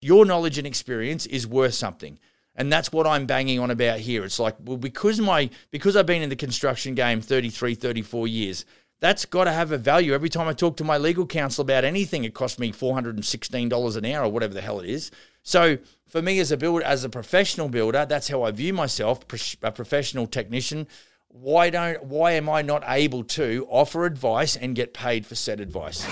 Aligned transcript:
Your 0.00 0.24
knowledge 0.24 0.58
and 0.58 0.66
experience 0.66 1.26
is 1.26 1.46
worth 1.46 1.74
something. 1.74 2.18
And 2.54 2.72
that's 2.72 2.90
what 2.92 3.06
I'm 3.06 3.26
banging 3.26 3.60
on 3.60 3.70
about 3.70 4.00
here. 4.00 4.24
It's 4.24 4.40
like, 4.40 4.56
well, 4.64 4.76
because 4.76 5.20
my 5.20 5.48
because 5.70 5.96
I've 5.96 6.06
been 6.06 6.22
in 6.22 6.28
the 6.28 6.36
construction 6.36 6.94
game 6.94 7.20
33, 7.20 7.76
34 7.76 8.26
years, 8.26 8.64
that's 9.00 9.24
got 9.24 9.44
to 9.44 9.52
have 9.52 9.70
a 9.70 9.78
value. 9.78 10.12
Every 10.12 10.28
time 10.28 10.48
I 10.48 10.52
talk 10.52 10.76
to 10.78 10.84
my 10.84 10.98
legal 10.98 11.24
counsel 11.26 11.62
about 11.62 11.84
anything, 11.84 12.24
it 12.24 12.34
costs 12.34 12.58
me 12.58 12.72
$416 12.72 13.96
an 13.96 14.04
hour 14.06 14.24
or 14.24 14.32
whatever 14.32 14.54
the 14.54 14.60
hell 14.60 14.80
it 14.80 14.88
is. 14.88 15.12
So 15.42 15.78
for 16.08 16.20
me 16.20 16.40
as 16.40 16.50
a 16.50 16.56
builder, 16.56 16.84
as 16.84 17.04
a 17.04 17.08
professional 17.08 17.68
builder, 17.68 18.04
that's 18.06 18.28
how 18.28 18.42
I 18.42 18.50
view 18.50 18.72
myself, 18.72 19.20
a 19.62 19.70
professional 19.70 20.26
technician. 20.26 20.88
Why 21.28 21.70
don't 21.70 22.02
why 22.04 22.32
am 22.32 22.48
I 22.48 22.62
not 22.62 22.82
able 22.86 23.22
to 23.24 23.66
offer 23.70 24.04
advice 24.04 24.56
and 24.56 24.74
get 24.74 24.94
paid 24.94 25.26
for 25.26 25.36
said 25.36 25.60
advice? 25.60 26.06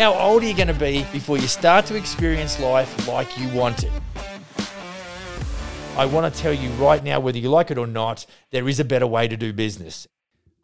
How 0.00 0.14
old 0.14 0.42
are 0.42 0.46
you 0.46 0.54
going 0.54 0.68
to 0.68 0.72
be 0.72 1.04
before 1.12 1.36
you 1.36 1.46
start 1.46 1.84
to 1.84 1.94
experience 1.94 2.58
life 2.58 3.06
like 3.06 3.38
you 3.38 3.50
want 3.50 3.84
it? 3.84 3.92
I 5.94 6.06
want 6.06 6.34
to 6.34 6.40
tell 6.40 6.54
you 6.54 6.70
right 6.82 7.04
now, 7.04 7.20
whether 7.20 7.36
you 7.36 7.50
like 7.50 7.70
it 7.70 7.76
or 7.76 7.86
not, 7.86 8.24
there 8.50 8.66
is 8.66 8.80
a 8.80 8.84
better 8.86 9.06
way 9.06 9.28
to 9.28 9.36
do 9.36 9.52
business. 9.52 10.08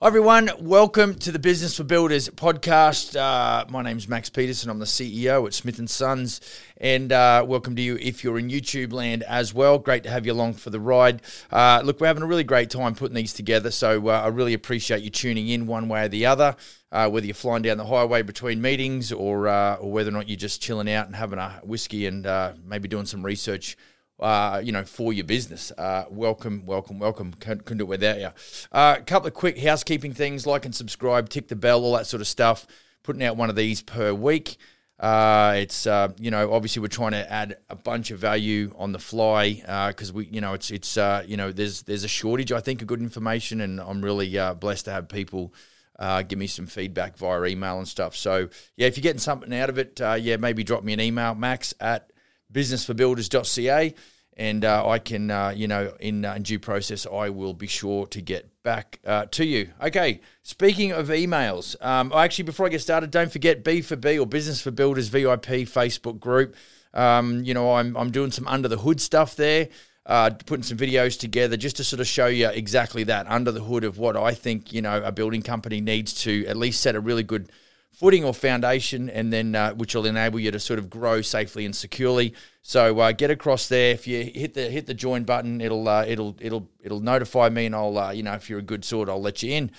Hi 0.00 0.08
everyone, 0.08 0.50
welcome 0.60 1.14
to 1.16 1.32
the 1.32 1.38
Business 1.38 1.76
for 1.76 1.84
Builders 1.84 2.28
podcast. 2.28 3.14
Uh, 3.14 3.66
my 3.70 3.82
name 3.82 3.98
is 3.98 4.08
Max 4.08 4.30
Peterson. 4.30 4.70
I'm 4.70 4.78
the 4.78 4.84
CEO 4.84 5.46
at 5.46 5.52
Smith 5.52 5.78
and 5.78 5.88
Sons, 5.88 6.40
and 6.78 7.12
uh, 7.12 7.44
welcome 7.46 7.76
to 7.76 7.82
you 7.82 7.96
if 8.00 8.22
you're 8.22 8.38
in 8.38 8.48
YouTube 8.48 8.92
land 8.92 9.22
as 9.22 9.52
well. 9.52 9.78
Great 9.78 10.02
to 10.04 10.10
have 10.10 10.24
you 10.24 10.32
along 10.32 10.54
for 10.54 10.70
the 10.70 10.80
ride. 10.80 11.20
Uh, 11.50 11.82
look, 11.84 11.98
we're 12.00 12.06
having 12.06 12.22
a 12.22 12.26
really 12.26 12.44
great 12.44 12.70
time 12.70 12.94
putting 12.94 13.14
these 13.14 13.32
together, 13.32 13.70
so 13.70 14.08
uh, 14.08 14.20
I 14.20 14.28
really 14.28 14.54
appreciate 14.54 15.02
you 15.02 15.10
tuning 15.10 15.48
in 15.48 15.66
one 15.66 15.88
way 15.88 16.04
or 16.04 16.08
the 16.08 16.24
other. 16.26 16.56
Uh, 16.96 17.08
whether 17.10 17.26
you're 17.26 17.34
flying 17.34 17.62
down 17.62 17.76
the 17.76 17.84
highway 17.84 18.22
between 18.22 18.62
meetings, 18.62 19.12
or 19.12 19.48
uh, 19.48 19.74
or 19.76 19.92
whether 19.92 20.08
or 20.08 20.12
not 20.12 20.28
you're 20.28 20.36
just 20.36 20.62
chilling 20.62 20.90
out 20.90 21.06
and 21.06 21.14
having 21.14 21.38
a 21.38 21.60
whiskey 21.62 22.06
and 22.06 22.26
maybe 22.64 22.88
doing 22.88 23.06
some 23.06 23.24
research 23.24 23.76
uh, 24.20 24.60
you 24.64 24.72
know, 24.72 24.84
for 24.84 25.12
your 25.12 25.24
business. 25.24 25.70
Uh, 25.72 26.04
welcome, 26.10 26.64
welcome, 26.64 26.98
welcome. 26.98 27.32
Couldn't, 27.34 27.64
couldn't 27.64 27.78
do 27.78 27.84
it 27.84 27.88
without 27.88 28.18
you. 28.18 28.30
A 28.72 28.76
uh, 28.76 29.00
couple 29.00 29.28
of 29.28 29.34
quick 29.34 29.58
housekeeping 29.58 30.14
things 30.14 30.46
like 30.46 30.64
and 30.64 30.74
subscribe, 30.74 31.28
tick 31.28 31.48
the 31.48 31.56
bell, 31.56 31.84
all 31.84 31.96
that 31.96 32.06
sort 32.06 32.20
of 32.20 32.26
stuff. 32.26 32.66
Putting 33.02 33.22
out 33.22 33.36
one 33.36 33.50
of 33.50 33.56
these 33.56 33.82
per 33.82 34.12
week. 34.12 34.56
Uh, 34.98 35.54
it's 35.58 35.86
uh, 35.86 36.08
you 36.18 36.30
know 36.30 36.50
obviously 36.54 36.80
we're 36.80 36.88
trying 36.88 37.12
to 37.12 37.30
add 37.30 37.58
a 37.68 37.76
bunch 37.76 38.10
of 38.10 38.18
value 38.18 38.74
on 38.78 38.92
the 38.92 38.98
fly 38.98 39.52
because 39.88 40.10
uh, 40.10 40.14
we 40.14 40.26
you 40.26 40.40
know 40.40 40.54
it's 40.54 40.70
it's 40.70 40.96
uh, 40.96 41.22
you 41.26 41.36
know 41.36 41.52
there's 41.52 41.82
there's 41.82 42.02
a 42.02 42.08
shortage 42.08 42.50
I 42.50 42.60
think 42.60 42.80
of 42.80 42.88
good 42.88 43.02
information 43.02 43.60
and 43.60 43.78
I'm 43.78 44.02
really 44.02 44.36
uh, 44.38 44.54
blessed 44.54 44.86
to 44.86 44.92
have 44.92 45.10
people 45.10 45.52
uh, 45.98 46.22
give 46.22 46.38
me 46.38 46.46
some 46.46 46.66
feedback 46.66 47.16
via 47.16 47.44
email 47.44 47.78
and 47.78 47.88
stuff. 47.88 48.16
So 48.16 48.48
yeah, 48.76 48.86
if 48.86 48.96
you're 48.96 49.02
getting 49.02 49.20
something 49.20 49.54
out 49.54 49.68
of 49.68 49.78
it, 49.78 50.00
yeah, 50.00 50.36
maybe 50.36 50.64
drop 50.64 50.84
me 50.84 50.92
an 50.92 51.00
email, 51.00 51.34
max 51.34 51.74
at 51.80 52.10
businessforbuilders.ca. 52.52 53.94
And 54.38 54.66
uh, 54.66 54.86
I 54.86 54.98
can, 54.98 55.30
uh, 55.30 55.54
you 55.56 55.66
know, 55.66 55.94
in, 55.98 56.24
uh, 56.24 56.34
in, 56.34 56.42
due 56.42 56.58
process, 56.58 57.06
I 57.06 57.30
will 57.30 57.54
be 57.54 57.66
sure 57.66 58.06
to 58.08 58.20
get 58.20 58.62
back 58.62 59.00
uh, 59.06 59.24
to 59.30 59.46
you. 59.46 59.70
Okay, 59.82 60.20
speaking 60.42 60.92
of 60.92 61.08
emails, 61.08 61.82
um, 61.82 62.12
actually, 62.14 62.44
before 62.44 62.66
I 62.66 62.68
get 62.68 62.82
started, 62.82 63.10
don't 63.10 63.32
forget 63.32 63.64
B 63.64 63.80
for 63.80 63.96
B 63.96 64.18
or 64.18 64.26
Business 64.26 64.60
for 64.60 64.70
Builders 64.70 65.08
VIP 65.08 65.64
Facebook 65.64 66.20
group. 66.20 66.54
Um, 66.92 67.44
you 67.44 67.54
know, 67.54 67.74
I'm, 67.74 67.96
I'm 67.96 68.10
doing 68.10 68.30
some 68.30 68.46
under 68.46 68.68
the 68.68 68.76
hood 68.76 69.00
stuff 69.00 69.36
there. 69.36 69.68
Uh, 70.06 70.30
putting 70.46 70.62
some 70.62 70.78
videos 70.78 71.18
together 71.18 71.56
just 71.56 71.76
to 71.76 71.82
sort 71.82 71.98
of 71.98 72.06
show 72.06 72.26
you 72.26 72.48
exactly 72.48 73.02
that 73.02 73.26
under 73.28 73.50
the 73.50 73.60
hood 73.60 73.82
of 73.82 73.98
what 73.98 74.16
I 74.16 74.34
think 74.34 74.72
you 74.72 74.80
know 74.80 75.02
a 75.02 75.10
building 75.10 75.42
company 75.42 75.80
needs 75.80 76.14
to 76.22 76.46
at 76.46 76.56
least 76.56 76.80
set 76.80 76.94
a 76.94 77.00
really 77.00 77.24
good 77.24 77.50
footing 77.96 78.24
or 78.24 78.34
foundation, 78.34 79.08
and 79.08 79.32
then 79.32 79.54
uh, 79.54 79.72
which 79.72 79.94
will 79.94 80.04
enable 80.04 80.38
you 80.38 80.50
to 80.50 80.60
sort 80.60 80.78
of 80.78 80.90
grow 80.90 81.22
safely 81.22 81.64
and 81.64 81.74
securely. 81.74 82.34
So 82.60 82.98
uh, 83.00 83.12
get 83.12 83.30
across 83.30 83.68
there. 83.68 83.92
If 83.92 84.06
you 84.06 84.22
hit 84.22 84.54
the 84.54 84.68
hit 84.68 84.86
the 84.86 84.94
join 84.94 85.24
button, 85.24 85.60
it'll 85.60 85.88
uh, 85.88 86.04
it'll 86.06 86.36
it'll 86.40 86.68
it'll 86.82 87.00
notify 87.00 87.48
me, 87.48 87.66
and 87.66 87.74
I'll 87.74 87.96
uh, 87.96 88.10
you 88.12 88.22
know 88.22 88.34
if 88.34 88.50
you're 88.50 88.58
a 88.58 88.62
good 88.62 88.84
sort, 88.84 89.08
I'll 89.08 89.20
let 89.20 89.42
you 89.42 89.52
in. 89.52 89.70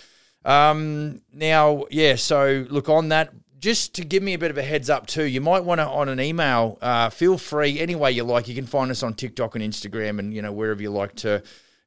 Um, 0.44 1.21
now, 1.32 1.86
yeah. 1.92 2.15
So 2.15 2.65
look 2.70 2.89
on 2.89 3.09
that. 3.09 3.33
Just 3.60 3.95
to 3.95 4.06
give 4.06 4.22
me 4.22 4.34
a 4.34 4.38
bit 4.38 4.52
of 4.52 4.58
a 4.58 4.64
heads 4.64 4.90
up 4.90 5.08
too, 5.08 5.23
you 5.23 5.42
might 5.42 5.64
want 5.64 5.80
to 5.80 5.88
on 5.88 6.10
an 6.10 6.20
email. 6.20 6.78
Uh, 6.82 7.10
feel 7.10 7.38
free 7.38 7.80
any 7.80 7.95
way 7.95 8.12
you 8.12 8.23
like. 8.23 8.48
You 8.48 8.56
can 8.56 8.68
find 8.68 8.92
us 8.92 9.02
on 9.02 9.14
TikTok 9.14 9.56
and 9.56 9.64
Instagram, 9.64 10.20
and 10.20 10.34
you 10.34 10.42
know 10.42 10.52
wherever 10.52 10.82
you 10.82 10.92
like 10.92 11.16
to 11.16 11.42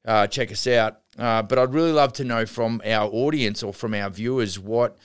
uh, 0.04 0.26
check 0.26 0.50
us 0.50 0.66
out. 0.66 1.00
but 1.16 1.58
I'd 1.58 1.72
really 1.72 1.92
love 1.92 2.12
to 2.14 2.24
know 2.24 2.44
from 2.46 2.82
our 2.84 3.08
audience 3.08 3.62
or 3.62 3.72
from 3.72 3.94
our 3.94 4.10
viewers 4.10 4.58
what 4.58 4.96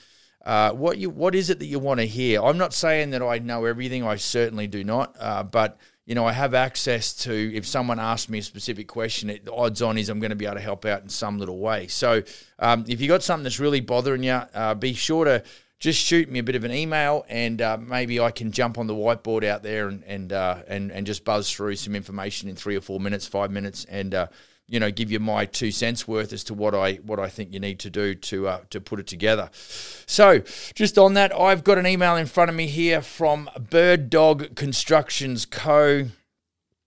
uh, 0.46 0.70
what 0.70 0.96
you 0.96 1.10
what 1.10 1.34
is 1.34 1.50
it 1.50 1.58
that 1.58 1.66
you 1.66 1.80
want 1.80 1.98
to 1.98 2.06
hear? 2.06 2.40
I'm 2.40 2.56
not 2.56 2.72
saying 2.72 3.10
that 3.10 3.20
I 3.20 3.40
know 3.40 3.64
everything. 3.64 4.04
I 4.04 4.14
certainly 4.14 4.68
do 4.68 4.84
not. 4.84 5.16
Uh, 5.18 5.42
but 5.42 5.76
you 6.06 6.14
know, 6.14 6.24
I 6.24 6.30
have 6.30 6.54
access 6.54 7.12
to 7.24 7.52
if 7.52 7.66
someone 7.66 7.98
asks 7.98 8.28
me 8.28 8.38
a 8.38 8.42
specific 8.42 8.86
question, 8.86 9.28
it, 9.28 9.44
the 9.44 9.52
odds 9.52 9.82
on 9.82 9.98
is 9.98 10.08
I'm 10.08 10.20
going 10.20 10.30
to 10.30 10.36
be 10.36 10.46
able 10.46 10.54
to 10.54 10.60
help 10.60 10.84
out 10.84 11.02
in 11.02 11.08
some 11.08 11.40
little 11.40 11.58
way. 11.58 11.88
So 11.88 12.22
um, 12.60 12.84
if 12.86 13.00
you 13.00 13.08
got 13.08 13.24
something 13.24 13.42
that's 13.42 13.58
really 13.58 13.80
bothering 13.80 14.22
you, 14.22 14.30
uh, 14.30 14.74
be 14.74 14.94
sure 14.94 15.24
to 15.24 15.42
just 15.78 16.02
shoot 16.02 16.30
me 16.30 16.38
a 16.38 16.42
bit 16.42 16.56
of 16.56 16.64
an 16.64 16.72
email, 16.72 17.24
and 17.28 17.60
uh, 17.60 17.76
maybe 17.78 18.18
I 18.18 18.30
can 18.30 18.50
jump 18.50 18.78
on 18.78 18.86
the 18.86 18.94
whiteboard 18.94 19.44
out 19.44 19.62
there 19.62 19.88
and 19.88 20.02
and 20.04 20.32
uh, 20.32 20.62
and 20.66 20.90
and 20.90 21.06
just 21.06 21.24
buzz 21.24 21.50
through 21.50 21.76
some 21.76 21.94
information 21.94 22.48
in 22.48 22.56
three 22.56 22.76
or 22.76 22.80
four 22.80 22.98
minutes, 22.98 23.26
five 23.26 23.50
minutes, 23.50 23.84
and 23.84 24.14
uh, 24.14 24.26
you 24.66 24.80
know 24.80 24.90
give 24.90 25.10
you 25.10 25.20
my 25.20 25.44
two 25.44 25.70
cents 25.70 26.08
worth 26.08 26.32
as 26.32 26.44
to 26.44 26.54
what 26.54 26.74
I 26.74 26.94
what 26.96 27.20
I 27.20 27.28
think 27.28 27.52
you 27.52 27.60
need 27.60 27.78
to 27.80 27.90
do 27.90 28.14
to 28.14 28.48
uh, 28.48 28.60
to 28.70 28.80
put 28.80 29.00
it 29.00 29.06
together. 29.06 29.50
So 29.52 30.40
just 30.74 30.96
on 30.96 31.14
that, 31.14 31.38
I've 31.38 31.62
got 31.62 31.76
an 31.76 31.86
email 31.86 32.16
in 32.16 32.26
front 32.26 32.48
of 32.48 32.56
me 32.56 32.68
here 32.68 33.02
from 33.02 33.50
Bird 33.58 34.08
Dog 34.08 34.54
Constructions 34.54 35.44
Co. 35.44 36.06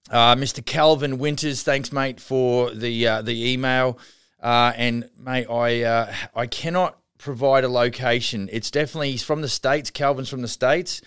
Uh, 0.10 0.36
Mr. 0.36 0.66
Calvin 0.66 1.20
Winters, 1.20 1.62
thanks 1.62 1.92
mate 1.92 2.20
for 2.20 2.72
the 2.72 3.08
uh, 3.08 3.22
the 3.22 3.52
email. 3.52 4.00
And 4.42 5.08
mate, 5.16 5.46
I 5.48 6.12
I 6.34 6.48
cannot 6.48 6.99
provide 7.20 7.64
a 7.64 7.70
location. 7.70 8.50
It's 8.52 8.72
definitely 8.72 9.12
he's 9.12 9.24
from 9.24 9.42
the 9.44 9.50
states. 9.50 9.92
Calvin's 9.92 10.30
from 10.30 10.42
the 10.42 10.48
states. 10.48 11.02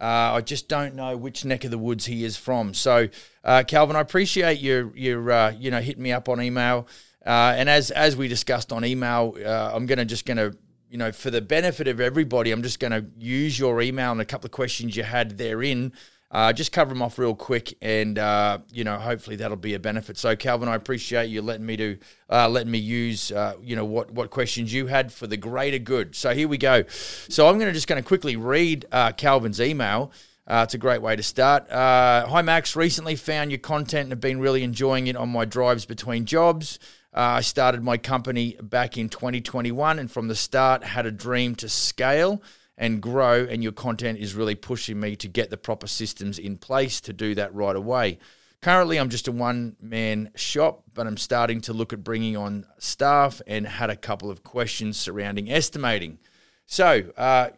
Uh, 0.00 0.34
I 0.34 0.40
just 0.42 0.68
don't 0.68 0.94
know 0.94 1.16
which 1.16 1.44
neck 1.44 1.64
of 1.64 1.70
the 1.70 1.78
woods 1.78 2.04
he 2.06 2.24
is 2.24 2.36
from. 2.36 2.74
So, 2.74 3.08
uh, 3.42 3.64
Calvin, 3.66 3.96
I 3.96 4.00
appreciate 4.00 4.60
your 4.60 4.94
your 4.96 5.30
uh, 5.30 5.50
you 5.50 5.70
know 5.70 5.80
hitting 5.80 6.02
me 6.02 6.12
up 6.12 6.28
on 6.28 6.40
email. 6.40 6.86
Uh, 7.24 7.54
and 7.56 7.68
as 7.68 7.90
as 7.90 8.16
we 8.16 8.28
discussed 8.28 8.72
on 8.72 8.84
email, 8.84 9.34
uh, 9.44 9.72
I'm 9.74 9.86
gonna 9.86 10.04
just 10.04 10.26
gonna 10.26 10.52
you 10.90 10.98
know 10.98 11.10
for 11.10 11.30
the 11.30 11.40
benefit 11.40 11.88
of 11.88 12.00
everybody, 12.00 12.50
I'm 12.50 12.62
just 12.62 12.80
gonna 12.80 13.06
use 13.18 13.58
your 13.58 13.80
email 13.80 14.12
and 14.12 14.20
a 14.20 14.24
couple 14.24 14.46
of 14.46 14.52
questions 14.52 14.96
you 14.96 15.04
had 15.04 15.38
therein 15.38 15.92
uh, 16.30 16.52
just 16.52 16.72
cover 16.72 16.92
them 16.92 17.02
off 17.02 17.18
real 17.18 17.34
quick, 17.34 17.76
and 17.80 18.18
uh, 18.18 18.58
you 18.72 18.82
know, 18.82 18.96
hopefully 18.98 19.36
that'll 19.36 19.56
be 19.56 19.74
a 19.74 19.78
benefit. 19.78 20.16
So, 20.16 20.34
Calvin, 20.34 20.68
I 20.68 20.74
appreciate 20.74 21.26
you 21.26 21.42
letting 21.42 21.64
me 21.64 21.76
do, 21.76 21.96
uh, 22.28 22.48
letting 22.48 22.72
me 22.72 22.78
use, 22.78 23.30
uh, 23.30 23.54
you 23.62 23.76
know, 23.76 23.84
what 23.84 24.10
what 24.10 24.30
questions 24.30 24.72
you 24.72 24.86
had 24.86 25.12
for 25.12 25.26
the 25.26 25.36
greater 25.36 25.78
good. 25.78 26.16
So 26.16 26.34
here 26.34 26.48
we 26.48 26.58
go. 26.58 26.84
So 26.88 27.46
I'm 27.46 27.58
going 27.58 27.68
to 27.68 27.72
just 27.72 27.86
going 27.86 28.02
to 28.02 28.06
quickly 28.06 28.34
read 28.34 28.84
uh, 28.90 29.12
Calvin's 29.12 29.60
email. 29.60 30.10
Uh, 30.46 30.62
it's 30.64 30.74
a 30.74 30.78
great 30.78 31.00
way 31.00 31.14
to 31.14 31.22
start. 31.22 31.66
Hi, 31.70 32.42
Max. 32.42 32.74
Recently 32.74 33.16
found 33.16 33.50
your 33.50 33.60
content 33.60 34.04
and 34.04 34.12
have 34.12 34.20
been 34.20 34.40
really 34.40 34.64
enjoying 34.64 35.06
it 35.06 35.16
on 35.16 35.28
my 35.28 35.44
drives 35.44 35.86
between 35.86 36.24
jobs. 36.24 36.78
I 37.12 37.42
started 37.42 37.84
my 37.84 37.96
company 37.96 38.56
back 38.60 38.98
in 38.98 39.08
2021, 39.08 40.00
and 40.00 40.10
from 40.10 40.26
the 40.26 40.34
start 40.34 40.82
had 40.82 41.06
a 41.06 41.12
dream 41.12 41.54
to 41.56 41.68
scale 41.68 42.42
and 42.76 43.00
grow, 43.00 43.44
and 43.44 43.62
your 43.62 43.72
content 43.72 44.18
is 44.18 44.34
really 44.34 44.54
pushing 44.54 44.98
me 44.98 45.16
to 45.16 45.28
get 45.28 45.50
the 45.50 45.56
proper 45.56 45.86
systems 45.86 46.38
in 46.38 46.56
place 46.56 47.00
to 47.02 47.12
do 47.12 47.34
that 47.34 47.54
right 47.54 47.76
away. 47.76 48.18
Currently, 48.60 48.98
I'm 48.98 49.10
just 49.10 49.28
a 49.28 49.32
one 49.32 49.76
man 49.80 50.30
shop, 50.34 50.84
but 50.94 51.06
I'm 51.06 51.18
starting 51.18 51.60
to 51.62 51.72
look 51.72 51.92
at 51.92 52.02
bringing 52.02 52.36
on 52.36 52.66
staff 52.78 53.42
and 53.46 53.66
had 53.66 53.90
a 53.90 53.96
couple 53.96 54.30
of 54.30 54.42
questions 54.42 54.96
surrounding 54.96 55.50
estimating. 55.50 56.18
So, 56.66 57.12
uh, 57.16 57.50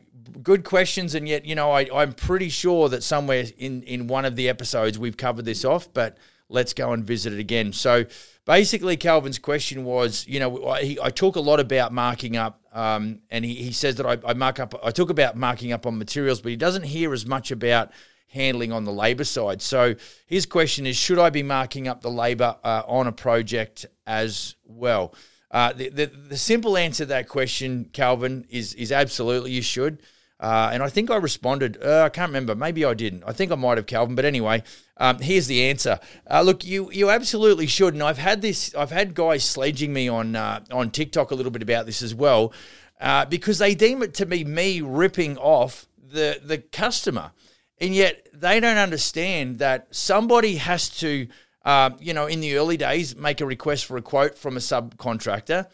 good 0.43 0.65
questions, 0.65 1.15
and 1.15 1.29
yet, 1.29 1.45
you 1.45 1.55
know, 1.55 1.71
I, 1.71 1.89
I'm 1.95 2.13
pretty 2.13 2.49
sure 2.49 2.89
that 2.89 3.05
somewhere 3.05 3.45
in, 3.57 3.83
in 3.85 4.09
one 4.09 4.25
of 4.25 4.35
the 4.35 4.49
episodes 4.49 4.99
we've 4.99 5.17
covered 5.17 5.45
this 5.45 5.65
off, 5.65 5.89
but 5.95 6.19
let's 6.49 6.73
go 6.73 6.93
and 6.93 7.05
visit 7.05 7.33
it 7.33 7.39
again. 7.39 7.73
So, 7.73 8.05
basically, 8.45 8.97
Calvin's 8.97 9.39
question 9.39 9.85
was, 9.85 10.27
you 10.27 10.41
know, 10.41 10.67
I, 10.67 10.97
I 11.03 11.11
talk 11.11 11.37
a 11.37 11.41
lot 11.41 11.61
about 11.61 11.93
marking 11.93 12.37
up, 12.37 12.61
um, 12.73 13.21
and 13.31 13.45
he, 13.45 13.55
he 13.55 13.73
says 13.73 13.97
that 13.97 14.07
I, 14.07 14.19
I 14.27 14.35
mark 14.35 14.59
up, 14.61 14.75
I 14.83 14.91
talk 14.91 15.11
about 15.11 15.37
marking 15.37 15.73
up 15.73 15.87
on 15.87 15.99
materials, 15.99 16.41
but 16.41 16.51
he 16.51 16.57
doesn't 16.57 16.85
hear 16.85 17.13
as 17.13 17.27
much 17.27 17.51
about 17.51 17.91
handling 18.29 18.73
on 18.73 18.85
the 18.85 18.93
labour 18.93 19.25
side. 19.25 19.63
So 19.63 19.95
his 20.27 20.47
question 20.47 20.87
is, 20.87 20.97
should 20.97 21.19
I 21.19 21.31
be 21.31 21.43
marking 21.43 21.89
up 21.89 22.01
the 22.01 22.11
labour 22.11 22.57
uh, 22.65 22.83
on 22.87 23.07
a 23.07 23.13
project 23.13 23.87
as 24.07 24.57
well? 24.65 25.15
Uh, 25.51 25.73
the, 25.73 25.89
the, 25.89 26.07
the 26.07 26.37
simple 26.37 26.77
answer 26.77 27.05
to 27.05 27.09
that 27.09 27.29
question, 27.29 27.89
Calvin, 27.93 28.47
is 28.51 28.75
is 28.75 28.91
absolutely 28.93 29.53
you 29.53 29.63
should. 29.63 30.03
Uh, 30.39 30.71
and 30.73 30.83
I 30.83 30.89
think 30.91 31.11
I 31.11 31.17
responded. 31.17 31.79
Uh, 31.83 32.03
I 32.03 32.09
can't 32.11 32.29
remember. 32.29 32.55
Maybe 32.55 32.85
I 32.85 32.93
didn't. 32.93 33.25
I 33.27 33.33
think 33.33 33.51
I 33.51 33.55
might 33.55 33.79
have, 33.79 33.87
Calvin. 33.87 34.15
But 34.15 34.27
anyway, 34.27 34.63
um, 34.99 35.19
here's 35.19 35.47
the 35.47 35.65
answer. 35.65 35.99
Uh, 36.31 36.43
look, 36.43 36.65
you 36.65 36.91
you 36.93 37.09
absolutely 37.11 37.67
should. 37.67 37.95
And 37.95 38.03
I've 38.03 38.19
had 38.19 38.43
this. 38.43 38.75
I've 38.75 38.91
had 38.91 39.15
guys 39.15 39.45
sledging 39.45 39.93
me 39.93 40.09
on 40.09 40.37
uh, 40.37 40.61
on 40.71 40.91
TikTok 40.91 41.31
a 41.31 41.35
little 41.35 41.53
bit 41.53 41.63
about 41.63 41.87
this 41.87 42.03
as 42.03 42.15
well, 42.15 42.53
uh, 43.01 43.25
because 43.25 43.59
they 43.59 43.75
deem 43.75 44.03
it 44.03 44.13
to 44.15 44.27
be 44.27 44.45
me 44.45 44.83
ripping 44.83 45.39
off 45.39 45.87
the 45.99 46.39
the 46.45 46.59
customer. 46.59 47.33
And 47.79 47.95
yet 47.95 48.29
they 48.33 48.61
don't 48.61 48.79
understand 48.79 49.59
that 49.59 49.95
somebody 49.95 50.57
has 50.57 50.89
to, 51.01 51.29
uh, 51.65 51.91
you 52.01 52.15
know, 52.15 52.27
in 52.27 52.41
the 52.41 52.57
early 52.57 52.79
days, 52.79 53.15
make 53.17 53.41
a 53.43 53.47
request 53.47 53.85
for 53.85 53.99
a 53.99 54.03
quote 54.03 54.39
from 54.39 54.57
a 54.57 54.61
subcontractor. 54.61 55.67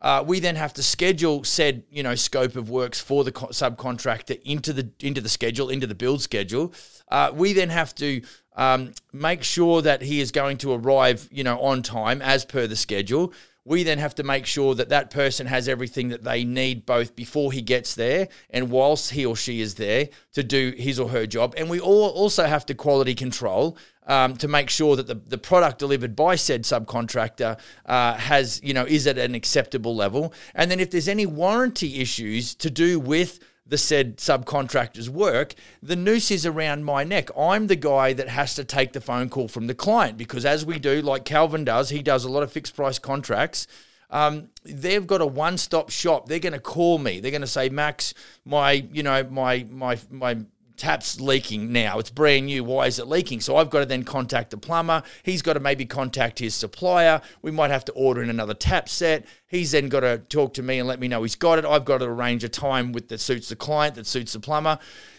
Uh, 0.00 0.22
we 0.26 0.38
then 0.38 0.56
have 0.56 0.72
to 0.72 0.82
schedule 0.82 1.42
said, 1.44 1.82
you 1.90 2.02
know, 2.02 2.14
scope 2.14 2.56
of 2.56 2.70
works 2.70 3.00
for 3.00 3.24
the 3.24 3.32
co- 3.32 3.48
subcontractor 3.48 4.40
into 4.42 4.72
the 4.72 4.90
into 5.00 5.20
the 5.20 5.28
schedule, 5.28 5.70
into 5.70 5.86
the 5.86 5.94
build 5.94 6.22
schedule. 6.22 6.72
Uh, 7.08 7.30
we 7.34 7.52
then 7.52 7.68
have 7.68 7.94
to 7.94 8.22
um, 8.56 8.92
make 9.12 9.42
sure 9.42 9.82
that 9.82 10.02
he 10.02 10.20
is 10.20 10.30
going 10.30 10.56
to 10.58 10.72
arrive, 10.72 11.28
you 11.32 11.42
know, 11.42 11.58
on 11.60 11.82
time 11.82 12.22
as 12.22 12.44
per 12.44 12.66
the 12.66 12.76
schedule 12.76 13.32
we 13.68 13.82
then 13.82 13.98
have 13.98 14.14
to 14.14 14.22
make 14.22 14.46
sure 14.46 14.74
that 14.74 14.88
that 14.88 15.10
person 15.10 15.46
has 15.46 15.68
everything 15.68 16.08
that 16.08 16.24
they 16.24 16.42
need 16.42 16.86
both 16.86 17.14
before 17.14 17.52
he 17.52 17.60
gets 17.60 17.94
there 17.94 18.28
and 18.48 18.70
whilst 18.70 19.10
he 19.10 19.26
or 19.26 19.36
she 19.36 19.60
is 19.60 19.74
there 19.74 20.08
to 20.32 20.42
do 20.42 20.72
his 20.78 20.98
or 20.98 21.10
her 21.10 21.26
job. 21.26 21.52
And 21.54 21.68
we 21.68 21.78
all 21.78 22.08
also 22.08 22.46
have 22.46 22.64
to 22.66 22.74
quality 22.74 23.14
control 23.14 23.76
um, 24.08 24.36
to 24.38 24.48
make 24.48 24.70
sure 24.70 24.96
that 24.96 25.06
the, 25.06 25.14
the 25.14 25.38
product 25.38 25.78
delivered 25.78 26.16
by 26.16 26.34
said 26.34 26.64
subcontractor 26.64 27.58
uh, 27.86 28.14
has, 28.14 28.60
you 28.64 28.74
know, 28.74 28.84
is 28.84 29.06
at 29.06 29.18
an 29.18 29.34
acceptable 29.34 29.94
level. 29.94 30.32
And 30.54 30.70
then 30.70 30.80
if 30.80 30.90
there's 30.90 31.08
any 31.08 31.26
warranty 31.26 32.00
issues 32.00 32.54
to 32.56 32.70
do 32.70 32.98
with 32.98 33.38
the 33.66 33.78
said 33.78 34.16
subcontractor's 34.16 35.10
work, 35.10 35.54
the 35.82 35.94
noose 35.94 36.30
is 36.30 36.46
around 36.46 36.84
my 36.84 37.04
neck. 37.04 37.28
I'm 37.38 37.66
the 37.66 37.76
guy 37.76 38.14
that 38.14 38.28
has 38.28 38.54
to 38.54 38.64
take 38.64 38.94
the 38.94 39.00
phone 39.00 39.28
call 39.28 39.46
from 39.46 39.66
the 39.66 39.74
client 39.74 40.16
because, 40.16 40.46
as 40.46 40.64
we 40.64 40.78
do, 40.78 41.02
like 41.02 41.26
Calvin 41.26 41.64
does, 41.64 41.90
he 41.90 42.02
does 42.02 42.24
a 42.24 42.30
lot 42.30 42.42
of 42.42 42.50
fixed 42.50 42.74
price 42.74 42.98
contracts. 42.98 43.66
Um, 44.10 44.48
they've 44.64 45.06
got 45.06 45.20
a 45.20 45.26
one-stop 45.26 45.90
shop. 45.90 46.28
They're 46.28 46.38
going 46.38 46.54
to 46.54 46.58
call 46.60 46.98
me. 46.98 47.20
They're 47.20 47.30
going 47.30 47.42
to 47.42 47.46
say, 47.46 47.68
Max, 47.68 48.14
my, 48.46 48.72
you 48.72 49.02
know, 49.02 49.22
my, 49.24 49.66
my, 49.70 49.98
my 50.10 50.38
tap's 50.78 51.20
leaking 51.20 51.72
now. 51.72 51.98
It's 51.98 52.10
brand 52.10 52.46
new. 52.46 52.64
Why 52.64 52.86
is 52.86 52.98
it 52.98 53.06
leaking? 53.06 53.40
So 53.40 53.56
I've 53.56 53.68
got 53.68 53.80
to 53.80 53.86
then 53.86 54.04
contact 54.04 54.50
the 54.50 54.56
plumber. 54.56 55.02
He's 55.22 55.42
got 55.42 55.54
to 55.54 55.60
maybe 55.60 55.84
contact 55.84 56.38
his 56.38 56.54
supplier. 56.54 57.20
We 57.42 57.50
might 57.50 57.70
have 57.70 57.84
to 57.86 57.92
order 57.92 58.22
in 58.22 58.30
another 58.30 58.54
tap 58.54 58.88
set. 58.88 59.26
He's 59.46 59.72
then 59.72 59.88
got 59.88 60.00
to 60.00 60.18
talk 60.18 60.54
to 60.54 60.62
me 60.62 60.78
and 60.78 60.88
let 60.88 61.00
me 61.00 61.08
know 61.08 61.22
he's 61.22 61.36
got 61.36 61.58
it. 61.58 61.64
I've 61.64 61.84
got 61.84 61.98
to 61.98 62.06
arrange 62.06 62.44
a 62.44 62.48
time 62.48 62.92
with 62.92 63.08
that 63.08 63.20
suits 63.20 63.48
the 63.48 63.56
client, 63.56 63.96
that 63.96 64.06
suits 64.06 64.32
the 64.32 64.40
plumber. 64.40 64.78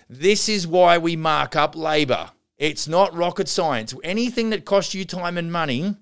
This 0.09 0.49
is 0.49 0.65
why 0.65 0.97
we 0.97 1.15
mark 1.15 1.55
up 1.55 1.75
labor. 1.75 2.31
It's 2.57 2.87
not 2.87 3.15
rocket 3.15 3.47
science. 3.47 3.93
Anything 4.03 4.49
that 4.49 4.65
costs 4.65 4.93
you 4.93 5.05
time 5.05 5.37
and 5.37 5.51
money, 5.51 5.95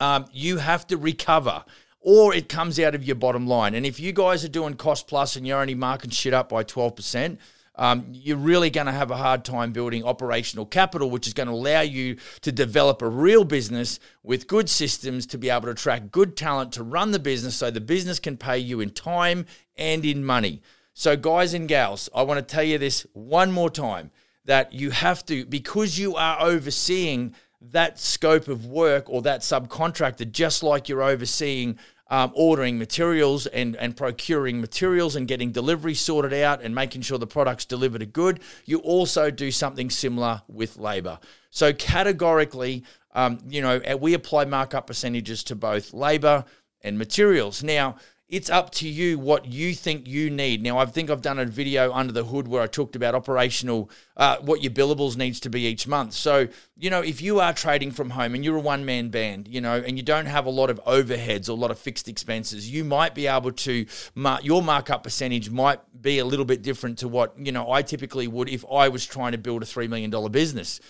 um, 0.00 0.26
you 0.32 0.58
have 0.58 0.86
to 0.88 0.96
recover 0.96 1.64
or 2.00 2.34
it 2.34 2.48
comes 2.48 2.80
out 2.80 2.94
of 2.94 3.04
your 3.04 3.16
bottom 3.16 3.46
line. 3.46 3.74
And 3.74 3.84
if 3.84 4.00
you 4.00 4.12
guys 4.12 4.44
are 4.44 4.48
doing 4.48 4.74
cost 4.74 5.06
plus 5.06 5.36
and 5.36 5.46
you're 5.46 5.60
only 5.60 5.74
marking 5.74 6.10
shit 6.10 6.32
up 6.32 6.48
by 6.48 6.64
12%, 6.64 7.38
um, 7.80 8.04
you're 8.12 8.36
really 8.36 8.68
going 8.68 8.86
to 8.86 8.92
have 8.92 9.10
a 9.10 9.16
hard 9.16 9.42
time 9.42 9.72
building 9.72 10.04
operational 10.04 10.66
capital, 10.66 11.08
which 11.08 11.26
is 11.26 11.32
going 11.32 11.46
to 11.46 11.54
allow 11.54 11.80
you 11.80 12.16
to 12.42 12.52
develop 12.52 13.00
a 13.00 13.08
real 13.08 13.42
business 13.42 13.98
with 14.22 14.46
good 14.46 14.68
systems 14.68 15.24
to 15.26 15.38
be 15.38 15.48
able 15.48 15.62
to 15.62 15.70
attract 15.70 16.10
good 16.10 16.36
talent 16.36 16.72
to 16.74 16.82
run 16.82 17.10
the 17.10 17.18
business 17.18 17.56
so 17.56 17.70
the 17.70 17.80
business 17.80 18.18
can 18.18 18.36
pay 18.36 18.58
you 18.58 18.80
in 18.80 18.90
time 18.90 19.46
and 19.76 20.04
in 20.04 20.22
money. 20.22 20.60
So, 20.92 21.16
guys 21.16 21.54
and 21.54 21.66
gals, 21.66 22.10
I 22.14 22.22
want 22.22 22.46
to 22.46 22.54
tell 22.54 22.62
you 22.62 22.76
this 22.76 23.06
one 23.14 23.50
more 23.50 23.70
time 23.70 24.10
that 24.44 24.74
you 24.74 24.90
have 24.90 25.24
to, 25.26 25.46
because 25.46 25.98
you 25.98 26.16
are 26.16 26.38
overseeing 26.38 27.34
that 27.62 27.98
scope 27.98 28.48
of 28.48 28.66
work 28.66 29.08
or 29.08 29.22
that 29.22 29.40
subcontractor, 29.40 30.30
just 30.30 30.62
like 30.62 30.90
you're 30.90 31.02
overseeing 31.02 31.78
um, 32.10 32.32
ordering 32.34 32.78
materials 32.78 33.46
and, 33.46 33.76
and 33.76 33.96
procuring 33.96 34.60
materials 34.60 35.16
and 35.16 35.28
getting 35.28 35.52
delivery 35.52 35.94
sorted 35.94 36.32
out 36.32 36.60
and 36.60 36.74
making 36.74 37.02
sure 37.02 37.18
the 37.18 37.26
product's 37.26 37.64
delivered 37.64 38.02
are 38.02 38.06
good. 38.06 38.40
You 38.66 38.78
also 38.80 39.30
do 39.30 39.50
something 39.50 39.88
similar 39.88 40.42
with 40.48 40.76
labor. 40.76 41.18
So, 41.50 41.72
categorically, 41.72 42.84
um, 43.14 43.38
you 43.48 43.62
know, 43.62 43.80
we 44.00 44.14
apply 44.14 44.44
markup 44.44 44.86
percentages 44.86 45.42
to 45.44 45.54
both 45.54 45.92
labor 45.92 46.44
and 46.82 46.98
materials. 46.98 47.62
Now, 47.62 47.96
it's 48.30 48.48
up 48.48 48.70
to 48.70 48.88
you 48.88 49.18
what 49.18 49.46
you 49.46 49.74
think 49.74 50.06
you 50.06 50.30
need. 50.30 50.62
Now, 50.62 50.78
I 50.78 50.86
think 50.86 51.10
I've 51.10 51.20
done 51.20 51.40
a 51.40 51.44
video 51.44 51.92
under 51.92 52.12
the 52.12 52.22
hood 52.22 52.46
where 52.46 52.62
I 52.62 52.68
talked 52.68 52.94
about 52.94 53.16
operational, 53.16 53.90
uh, 54.16 54.36
what 54.38 54.62
your 54.62 54.70
billables 54.70 55.16
needs 55.16 55.40
to 55.40 55.50
be 55.50 55.62
each 55.62 55.88
month. 55.88 56.12
So, 56.12 56.46
you 56.78 56.90
know, 56.90 57.00
if 57.00 57.20
you 57.20 57.40
are 57.40 57.52
trading 57.52 57.90
from 57.90 58.10
home 58.10 58.36
and 58.36 58.44
you're 58.44 58.56
a 58.56 58.60
one 58.60 58.84
man 58.84 59.08
band, 59.08 59.48
you 59.48 59.60
know, 59.60 59.82
and 59.84 59.96
you 59.96 60.04
don't 60.04 60.26
have 60.26 60.46
a 60.46 60.50
lot 60.50 60.70
of 60.70 60.80
overheads 60.84 61.48
or 61.48 61.52
a 61.52 61.54
lot 61.56 61.72
of 61.72 61.78
fixed 61.78 62.06
expenses, 62.06 62.70
you 62.70 62.84
might 62.84 63.16
be 63.16 63.26
able 63.26 63.50
to, 63.50 63.84
mark, 64.14 64.44
your 64.44 64.62
markup 64.62 65.02
percentage 65.02 65.50
might 65.50 65.80
be 66.00 66.20
a 66.20 66.24
little 66.24 66.44
bit 66.44 66.62
different 66.62 66.98
to 66.98 67.08
what, 67.08 67.34
you 67.36 67.50
know, 67.50 67.72
I 67.72 67.82
typically 67.82 68.28
would 68.28 68.48
if 68.48 68.64
I 68.70 68.88
was 68.88 69.04
trying 69.04 69.32
to 69.32 69.38
build 69.38 69.64
a 69.64 69.66
$3 69.66 69.88
million 69.88 70.10
business 70.30 70.80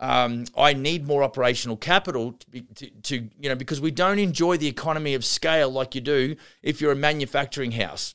um, 0.00 0.44
I 0.56 0.74
need 0.74 1.06
more 1.06 1.22
operational 1.22 1.76
capital 1.76 2.32
to, 2.32 2.50
be, 2.50 2.62
to, 2.76 2.90
to, 2.90 3.28
you 3.40 3.48
know, 3.48 3.56
because 3.56 3.80
we 3.80 3.90
don't 3.90 4.18
enjoy 4.18 4.56
the 4.56 4.68
economy 4.68 5.14
of 5.14 5.24
scale 5.24 5.70
like 5.70 5.94
you 5.94 6.00
do 6.00 6.36
if 6.62 6.80
you're 6.80 6.92
a 6.92 6.96
manufacturing 6.96 7.72
house. 7.72 8.14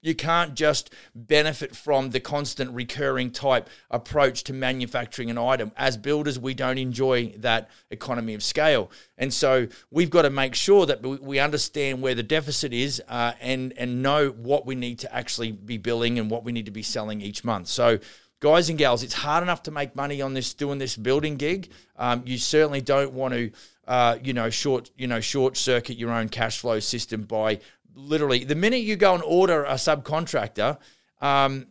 You 0.00 0.14
can't 0.14 0.54
just 0.54 0.94
benefit 1.12 1.74
from 1.74 2.10
the 2.10 2.20
constant 2.20 2.70
recurring 2.70 3.32
type 3.32 3.68
approach 3.90 4.44
to 4.44 4.52
manufacturing 4.52 5.28
an 5.28 5.38
item. 5.38 5.72
As 5.76 5.96
builders, 5.96 6.38
we 6.38 6.54
don't 6.54 6.78
enjoy 6.78 7.30
that 7.38 7.68
economy 7.90 8.34
of 8.34 8.44
scale. 8.44 8.92
And 9.16 9.34
so 9.34 9.66
we've 9.90 10.08
got 10.08 10.22
to 10.22 10.30
make 10.30 10.54
sure 10.54 10.86
that 10.86 11.02
we 11.02 11.40
understand 11.40 12.00
where 12.00 12.14
the 12.14 12.22
deficit 12.22 12.72
is 12.72 13.02
uh, 13.08 13.32
and, 13.40 13.74
and 13.76 14.00
know 14.00 14.28
what 14.28 14.66
we 14.66 14.76
need 14.76 15.00
to 15.00 15.12
actually 15.12 15.50
be 15.50 15.78
billing 15.78 16.20
and 16.20 16.30
what 16.30 16.44
we 16.44 16.52
need 16.52 16.66
to 16.66 16.70
be 16.70 16.84
selling 16.84 17.20
each 17.20 17.42
month. 17.42 17.66
So 17.66 17.98
guys 18.40 18.68
and 18.68 18.78
gals, 18.78 19.02
it's 19.02 19.14
hard 19.14 19.42
enough 19.42 19.62
to 19.64 19.70
make 19.70 19.96
money 19.96 20.22
on 20.22 20.34
this 20.34 20.54
doing 20.54 20.78
this 20.78 20.96
building 20.96 21.36
gig. 21.36 21.70
Um, 21.96 22.22
you 22.26 22.38
certainly 22.38 22.80
don't 22.80 23.12
want 23.12 23.34
to, 23.34 23.50
uh, 23.86 24.18
you 24.22 24.32
know, 24.32 24.50
short, 24.50 24.90
you 24.96 25.06
know, 25.06 25.20
short 25.20 25.56
circuit 25.56 25.96
your 25.96 26.10
own 26.10 26.28
cash 26.28 26.58
flow 26.58 26.80
system 26.80 27.22
by 27.22 27.60
literally 27.94 28.44
the 28.44 28.54
minute 28.54 28.82
you 28.82 28.96
go 28.96 29.14
and 29.14 29.22
order 29.24 29.64
a 29.64 29.74
subcontractor, 29.74 30.78
um, 31.20 31.66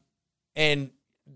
and 0.56 0.92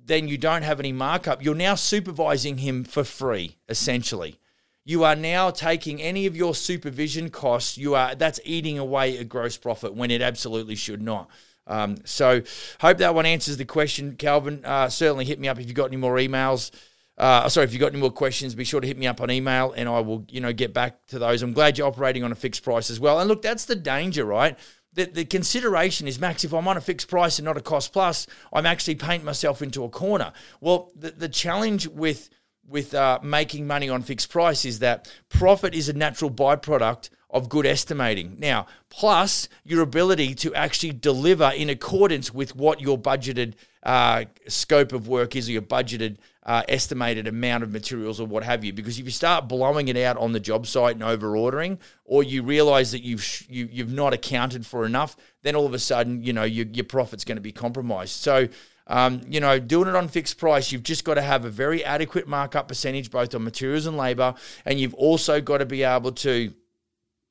then 0.05 0.27
you 0.27 0.37
don't 0.37 0.63
have 0.63 0.79
any 0.79 0.91
markup, 0.91 1.43
you're 1.43 1.55
now 1.55 1.75
supervising 1.75 2.57
him 2.57 2.83
for 2.83 3.03
free, 3.03 3.57
essentially. 3.69 4.37
You 4.83 5.03
are 5.03 5.15
now 5.15 5.51
taking 5.51 6.01
any 6.01 6.25
of 6.25 6.35
your 6.35 6.55
supervision 6.55 7.29
costs. 7.29 7.77
You 7.77 7.93
are 7.93 8.15
that's 8.15 8.39
eating 8.43 8.79
away 8.79 9.17
a 9.17 9.23
gross 9.23 9.55
profit 9.55 9.93
when 9.93 10.09
it 10.09 10.21
absolutely 10.21 10.75
should 10.75 11.01
not. 11.01 11.29
Um, 11.67 11.97
so, 12.05 12.41
hope 12.79 12.97
that 12.97 13.15
one 13.15 13.25
answers 13.25 13.57
the 13.57 13.65
question, 13.65 14.15
Calvin. 14.17 14.65
Uh, 14.65 14.89
certainly 14.89 15.25
hit 15.25 15.39
me 15.39 15.47
up 15.47 15.59
if 15.59 15.67
you've 15.67 15.75
got 15.75 15.85
any 15.85 15.97
more 15.97 16.15
emails. 16.15 16.71
Uh, 17.17 17.47
sorry, 17.49 17.65
if 17.65 17.71
you've 17.71 17.79
got 17.79 17.91
any 17.91 17.99
more 17.99 18.11
questions, 18.11 18.55
be 18.55 18.63
sure 18.63 18.81
to 18.81 18.87
hit 18.87 18.97
me 18.97 19.05
up 19.05 19.21
on 19.21 19.29
email 19.29 19.73
and 19.73 19.87
I 19.87 19.99
will, 19.99 20.25
you 20.27 20.41
know, 20.41 20.51
get 20.53 20.73
back 20.73 21.05
to 21.07 21.19
those. 21.19 21.43
I'm 21.43 21.53
glad 21.53 21.77
you're 21.77 21.87
operating 21.87 22.23
on 22.23 22.31
a 22.31 22.35
fixed 22.35 22.63
price 22.63 22.89
as 22.89 22.99
well. 22.99 23.19
And 23.19 23.27
look, 23.27 23.43
that's 23.43 23.65
the 23.65 23.75
danger, 23.75 24.25
right? 24.25 24.57
The, 24.93 25.05
the 25.05 25.25
consideration 25.25 26.07
is, 26.07 26.19
Max, 26.19 26.43
if 26.43 26.51
I'm 26.51 26.67
on 26.67 26.77
a 26.77 26.81
fixed 26.81 27.07
price 27.07 27.37
and 27.37 27.45
not 27.45 27.57
a 27.57 27.61
cost 27.61 27.93
plus, 27.93 28.25
I'm 28.51 28.65
actually 28.65 28.95
painting 28.95 29.25
myself 29.25 29.61
into 29.61 29.83
a 29.83 29.89
corner. 29.89 30.33
Well, 30.61 30.91
the, 30.95 31.11
the 31.11 31.29
challenge 31.29 31.87
with 31.87 32.29
with 32.67 32.93
uh, 32.93 33.19
making 33.21 33.67
money 33.67 33.89
on 33.89 34.01
fixed 34.01 34.29
price 34.29 34.65
is 34.65 34.79
that 34.79 35.11
profit 35.29 35.73
is 35.73 35.89
a 35.89 35.93
natural 35.93 36.31
byproduct 36.31 37.09
of 37.29 37.49
good 37.49 37.65
estimating. 37.65 38.35
Now, 38.39 38.67
plus 38.89 39.47
your 39.63 39.81
ability 39.81 40.35
to 40.35 40.53
actually 40.53 40.91
deliver 40.91 41.49
in 41.55 41.69
accordance 41.69 42.33
with 42.33 42.55
what 42.55 42.81
your 42.81 42.97
budgeted 42.97 43.53
uh, 43.83 44.25
scope 44.47 44.93
of 44.93 45.07
work 45.07 45.35
is 45.35 45.47
or 45.49 45.53
your 45.53 45.61
budgeted 45.61 46.17
uh, 46.43 46.63
estimated 46.67 47.27
amount 47.27 47.63
of 47.63 47.71
materials 47.71 48.19
or 48.19 48.27
what 48.27 48.43
have 48.43 48.63
you. 48.63 48.73
Because 48.73 48.99
if 48.99 49.05
you 49.05 49.11
start 49.11 49.47
blowing 49.47 49.87
it 49.87 49.97
out 49.97 50.17
on 50.17 50.33
the 50.33 50.39
job 50.39 50.67
site 50.67 50.95
and 50.95 51.03
over 51.03 51.37
ordering, 51.37 51.79
or 52.03 52.23
you 52.23 52.43
realize 52.43 52.91
that 52.91 53.03
you've 53.03 53.23
sh- 53.23 53.45
you, 53.47 53.69
you've 53.71 53.93
not 53.93 54.13
accounted 54.13 54.65
for 54.65 54.85
enough, 54.85 55.15
then 55.43 55.55
all 55.55 55.65
of 55.65 55.73
a 55.73 55.79
sudden 55.79 56.23
you 56.23 56.33
know 56.33 56.43
your, 56.43 56.65
your 56.67 56.85
profit's 56.85 57.23
going 57.23 57.37
to 57.37 57.41
be 57.41 57.51
compromised. 57.51 58.13
So. 58.13 58.47
Um, 58.91 59.21
you 59.29 59.39
know, 59.39 59.57
doing 59.57 59.87
it 59.87 59.95
on 59.95 60.09
fixed 60.09 60.37
price, 60.37 60.69
you've 60.73 60.83
just 60.83 61.05
got 61.05 61.13
to 61.13 61.21
have 61.21 61.45
a 61.45 61.49
very 61.49 61.81
adequate 61.85 62.27
markup 62.27 62.67
percentage 62.67 63.09
both 63.09 63.33
on 63.33 63.41
materials 63.41 63.85
and 63.85 63.95
labor, 63.95 64.35
and 64.65 64.81
you've 64.81 64.93
also 64.95 65.39
got 65.39 65.59
to 65.59 65.65
be 65.65 65.83
able 65.83 66.11
to 66.11 66.53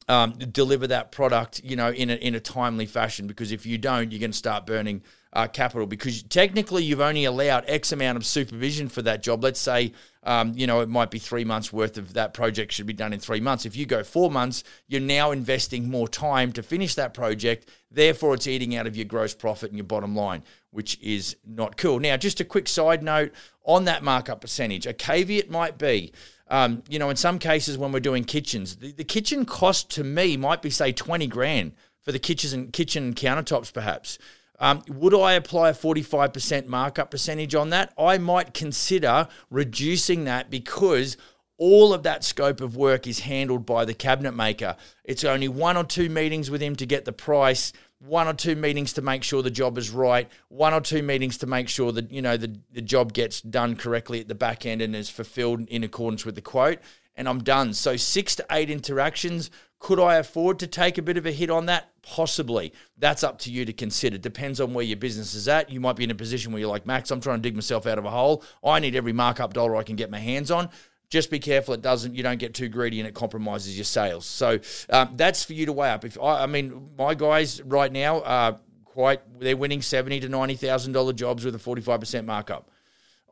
um, 0.08 0.32
deliver 0.32 0.86
that 0.86 1.12
product, 1.12 1.60
you 1.62 1.76
know, 1.76 1.90
in 1.90 2.08
a, 2.08 2.14
in 2.14 2.34
a 2.34 2.40
timely 2.40 2.86
fashion. 2.86 3.26
Because 3.26 3.52
if 3.52 3.66
you 3.66 3.76
don't, 3.76 4.10
you're 4.10 4.20
going 4.20 4.30
to 4.32 4.36
start 4.36 4.64
burning 4.64 5.02
uh, 5.32 5.46
capital. 5.46 5.86
Because 5.86 6.22
technically, 6.22 6.84
you've 6.84 7.00
only 7.00 7.24
allowed 7.24 7.64
X 7.66 7.92
amount 7.92 8.16
of 8.16 8.26
supervision 8.26 8.88
for 8.88 9.02
that 9.02 9.22
job. 9.22 9.42
Let's 9.42 9.60
say, 9.60 9.92
um, 10.22 10.52
you 10.56 10.66
know, 10.66 10.80
it 10.80 10.88
might 10.88 11.10
be 11.10 11.18
three 11.18 11.44
months 11.44 11.72
worth 11.72 11.98
of 11.98 12.14
that 12.14 12.34
project 12.34 12.72
should 12.72 12.86
be 12.86 12.92
done 12.92 13.12
in 13.12 13.20
three 13.20 13.40
months. 13.40 13.64
If 13.64 13.76
you 13.76 13.86
go 13.86 14.02
four 14.02 14.30
months, 14.30 14.64
you're 14.88 15.00
now 15.00 15.30
investing 15.30 15.90
more 15.90 16.08
time 16.08 16.52
to 16.52 16.62
finish 16.62 16.94
that 16.96 17.14
project. 17.14 17.68
Therefore, 17.90 18.34
it's 18.34 18.46
eating 18.46 18.76
out 18.76 18.86
of 18.86 18.96
your 18.96 19.06
gross 19.06 19.34
profit 19.34 19.70
and 19.70 19.78
your 19.78 19.84
bottom 19.84 20.14
line, 20.14 20.42
which 20.70 20.98
is 21.00 21.36
not 21.46 21.76
cool. 21.76 22.00
Now, 22.00 22.16
just 22.16 22.40
a 22.40 22.44
quick 22.44 22.68
side 22.68 23.02
note 23.02 23.32
on 23.64 23.84
that 23.84 24.02
markup 24.02 24.40
percentage. 24.40 24.86
A 24.86 24.92
caveat 24.92 25.50
might 25.50 25.78
be 25.78 26.12
um, 26.50 26.82
you 26.88 26.98
know, 26.98 27.10
in 27.10 27.16
some 27.16 27.38
cases 27.38 27.78
when 27.78 27.92
we're 27.92 28.00
doing 28.00 28.24
kitchens, 28.24 28.76
the, 28.76 28.92
the 28.92 29.04
kitchen 29.04 29.44
cost 29.44 29.88
to 29.92 30.04
me 30.04 30.36
might 30.36 30.60
be 30.60 30.70
say 30.70 30.92
twenty 30.92 31.28
grand 31.28 31.72
for 32.02 32.12
the 32.12 32.18
kitchens 32.18 32.52
and 32.52 32.72
kitchen 32.72 33.14
countertops, 33.14 33.72
perhaps. 33.72 34.18
Um, 34.60 34.82
would 34.88 35.14
I 35.14 35.32
apply 35.32 35.70
a 35.70 35.74
45% 35.74 36.66
markup 36.66 37.10
percentage 37.10 37.54
on 37.54 37.70
that? 37.70 37.92
I 37.98 38.18
might 38.18 38.52
consider 38.52 39.26
reducing 39.48 40.24
that 40.24 40.50
because 40.50 41.16
all 41.56 41.92
of 41.92 42.02
that 42.02 42.24
scope 42.24 42.60
of 42.60 42.76
work 42.76 43.06
is 43.06 43.20
handled 43.20 43.66
by 43.66 43.84
the 43.84 43.94
cabinet 43.94 44.32
maker. 44.32 44.76
It's 45.04 45.24
only 45.24 45.48
one 45.48 45.76
or 45.76 45.84
two 45.84 46.08
meetings 46.08 46.50
with 46.50 46.60
him 46.60 46.76
to 46.76 46.86
get 46.86 47.04
the 47.04 47.12
price, 47.12 47.72
one 47.98 48.26
or 48.26 48.32
two 48.32 48.56
meetings 48.56 48.94
to 48.94 49.02
make 49.02 49.22
sure 49.22 49.42
the 49.42 49.50
job 49.50 49.76
is 49.76 49.90
right, 49.90 50.28
one 50.48 50.72
or 50.72 50.80
two 50.80 51.02
meetings 51.02 51.36
to 51.38 51.46
make 51.46 51.68
sure 51.68 51.92
that 51.92 52.10
you 52.10 52.22
know 52.22 52.36
the, 52.38 52.58
the 52.72 52.80
job 52.80 53.12
gets 53.12 53.42
done 53.42 53.76
correctly 53.76 54.20
at 54.20 54.28
the 54.28 54.34
back 54.34 54.64
end 54.64 54.80
and 54.80 54.96
is 54.96 55.10
fulfilled 55.10 55.68
in 55.68 55.84
accordance 55.84 56.24
with 56.24 56.34
the 56.34 56.40
quote, 56.40 56.78
and 57.14 57.28
I'm 57.28 57.42
done. 57.42 57.74
So 57.74 57.96
six 57.96 58.34
to 58.36 58.46
eight 58.50 58.70
interactions 58.70 59.50
could 59.80 59.98
I 59.98 60.16
afford 60.16 60.58
to 60.58 60.66
take 60.66 60.98
a 60.98 61.02
bit 61.02 61.16
of 61.16 61.24
a 61.24 61.32
hit 61.32 61.50
on 61.50 61.66
that? 61.66 61.90
Possibly. 62.02 62.72
That's 62.98 63.24
up 63.24 63.38
to 63.40 63.50
you 63.50 63.64
to 63.64 63.72
consider. 63.72 64.18
Depends 64.18 64.60
on 64.60 64.74
where 64.74 64.84
your 64.84 64.98
business 64.98 65.34
is 65.34 65.48
at. 65.48 65.70
You 65.70 65.80
might 65.80 65.96
be 65.96 66.04
in 66.04 66.10
a 66.10 66.14
position 66.14 66.52
where 66.52 66.60
you're 66.60 66.68
like, 66.68 66.86
Max, 66.86 67.10
I'm 67.10 67.20
trying 67.20 67.38
to 67.38 67.42
dig 67.42 67.54
myself 67.54 67.86
out 67.86 67.98
of 67.98 68.04
a 68.04 68.10
hole. 68.10 68.44
I 68.62 68.78
need 68.78 68.94
every 68.94 69.14
markup 69.14 69.54
dollar 69.54 69.76
I 69.76 69.82
can 69.82 69.96
get 69.96 70.10
my 70.10 70.18
hands 70.18 70.50
on. 70.50 70.68
Just 71.08 71.30
be 71.30 71.38
careful 71.38 71.72
it 71.72 71.80
doesn't. 71.80 72.14
You 72.14 72.22
don't 72.22 72.38
get 72.38 72.52
too 72.52 72.68
greedy 72.68 73.00
and 73.00 73.08
it 73.08 73.14
compromises 73.14 73.76
your 73.76 73.86
sales. 73.86 74.26
So 74.26 74.60
um, 74.90 75.14
that's 75.16 75.44
for 75.44 75.54
you 75.54 75.66
to 75.66 75.72
weigh 75.72 75.90
up. 75.90 76.04
If 76.04 76.20
I, 76.20 76.42
I 76.42 76.46
mean, 76.46 76.90
my 76.96 77.14
guys 77.14 77.60
right 77.62 77.90
now 77.90 78.20
are 78.22 78.60
quite. 78.84 79.20
They're 79.40 79.56
winning 79.56 79.82
seventy 79.82 80.20
to 80.20 80.28
ninety 80.28 80.54
thousand 80.54 80.92
dollar 80.92 81.12
jobs 81.12 81.44
with 81.44 81.54
a 81.54 81.58
forty 81.58 81.82
five 81.82 82.00
percent 82.00 82.26
markup 82.26 82.69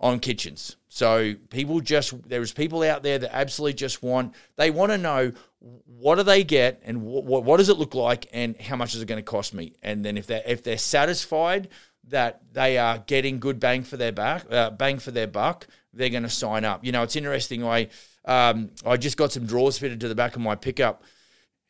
on 0.01 0.21
kitchens. 0.21 0.77
So 0.89 1.35
people 1.51 1.81
just 1.81 2.15
there's 2.29 2.53
people 2.53 2.83
out 2.83 3.03
there 3.03 3.19
that 3.19 3.35
absolutely 3.35 3.75
just 3.75 4.03
want 4.03 4.35
they 4.57 4.71
want 4.71 4.93
to 4.93 4.99
know 4.99 5.33
what 5.61 6.17
do 6.17 6.23
they 6.23 6.45
get 6.45 6.83
and 6.85 7.03
what, 7.03 7.45
what 7.45 7.57
does 7.57 7.69
it 7.69 7.79
look 7.79 7.95
like 7.95 8.27
and 8.33 8.57
how 8.61 8.77
much 8.77 8.95
is 8.95 9.03
it 9.03 9.07
going 9.07 9.19
to 9.19 9.23
cost 9.23 9.53
me 9.53 9.75
and 9.83 10.05
then 10.05 10.17
if 10.17 10.27
they 10.27 10.43
if 10.47 10.63
they're 10.63 10.79
satisfied 10.79 11.69
that 12.09 12.41
they 12.53 12.79
are 12.79 12.99
getting 12.99 13.39
good 13.39 13.61
bang 13.61 13.83
for 13.83 13.97
their 13.97 14.13
back 14.13 14.51
uh, 14.51 14.71
bang 14.71 14.99
for 14.99 15.11
their 15.11 15.27
buck 15.27 15.67
they're 15.93 16.09
going 16.09 16.23
to 16.23 16.31
sign 16.31 16.65
up 16.65 16.85
you 16.85 16.93
know 16.93 17.03
it's 17.03 17.17
interesting 17.17 17.65
I 17.65 17.89
um, 18.25 18.71
I 18.85 18.97
just 18.97 19.17
got 19.17 19.33
some 19.33 19.47
drawers 19.47 19.79
fitted 19.79 20.01
to 20.01 20.09
the 20.09 20.15
back 20.15 20.37
of 20.37 20.43
my 20.43 20.55
pickup 20.55 21.03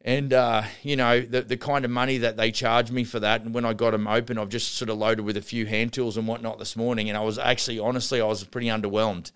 and 0.08 0.32
uh, 0.32 0.62
you 0.82 0.96
know 0.96 1.20
the 1.20 1.42
the 1.42 1.58
kind 1.58 1.84
of 1.84 1.90
money 1.90 2.16
that 2.16 2.38
they 2.38 2.50
charged 2.50 2.90
me 2.90 3.04
for 3.04 3.20
that, 3.20 3.42
and 3.42 3.52
when 3.52 3.66
I 3.66 3.74
got 3.74 3.90
them 3.90 4.08
open, 4.08 4.38
I've 4.38 4.48
just 4.48 4.76
sort 4.76 4.88
of 4.88 4.96
loaded 4.96 5.22
with 5.26 5.36
a 5.36 5.42
few 5.42 5.66
hand 5.66 5.92
tools 5.92 6.16
and 6.16 6.26
whatnot 6.26 6.58
this 6.58 6.76
morning, 6.76 7.10
and 7.10 7.18
I 7.18 7.20
was 7.20 7.38
actually 7.38 7.78
honestly 7.78 8.18
I 8.18 8.24
was 8.24 8.42
pretty 8.44 8.68
underwhelmed 8.68 9.32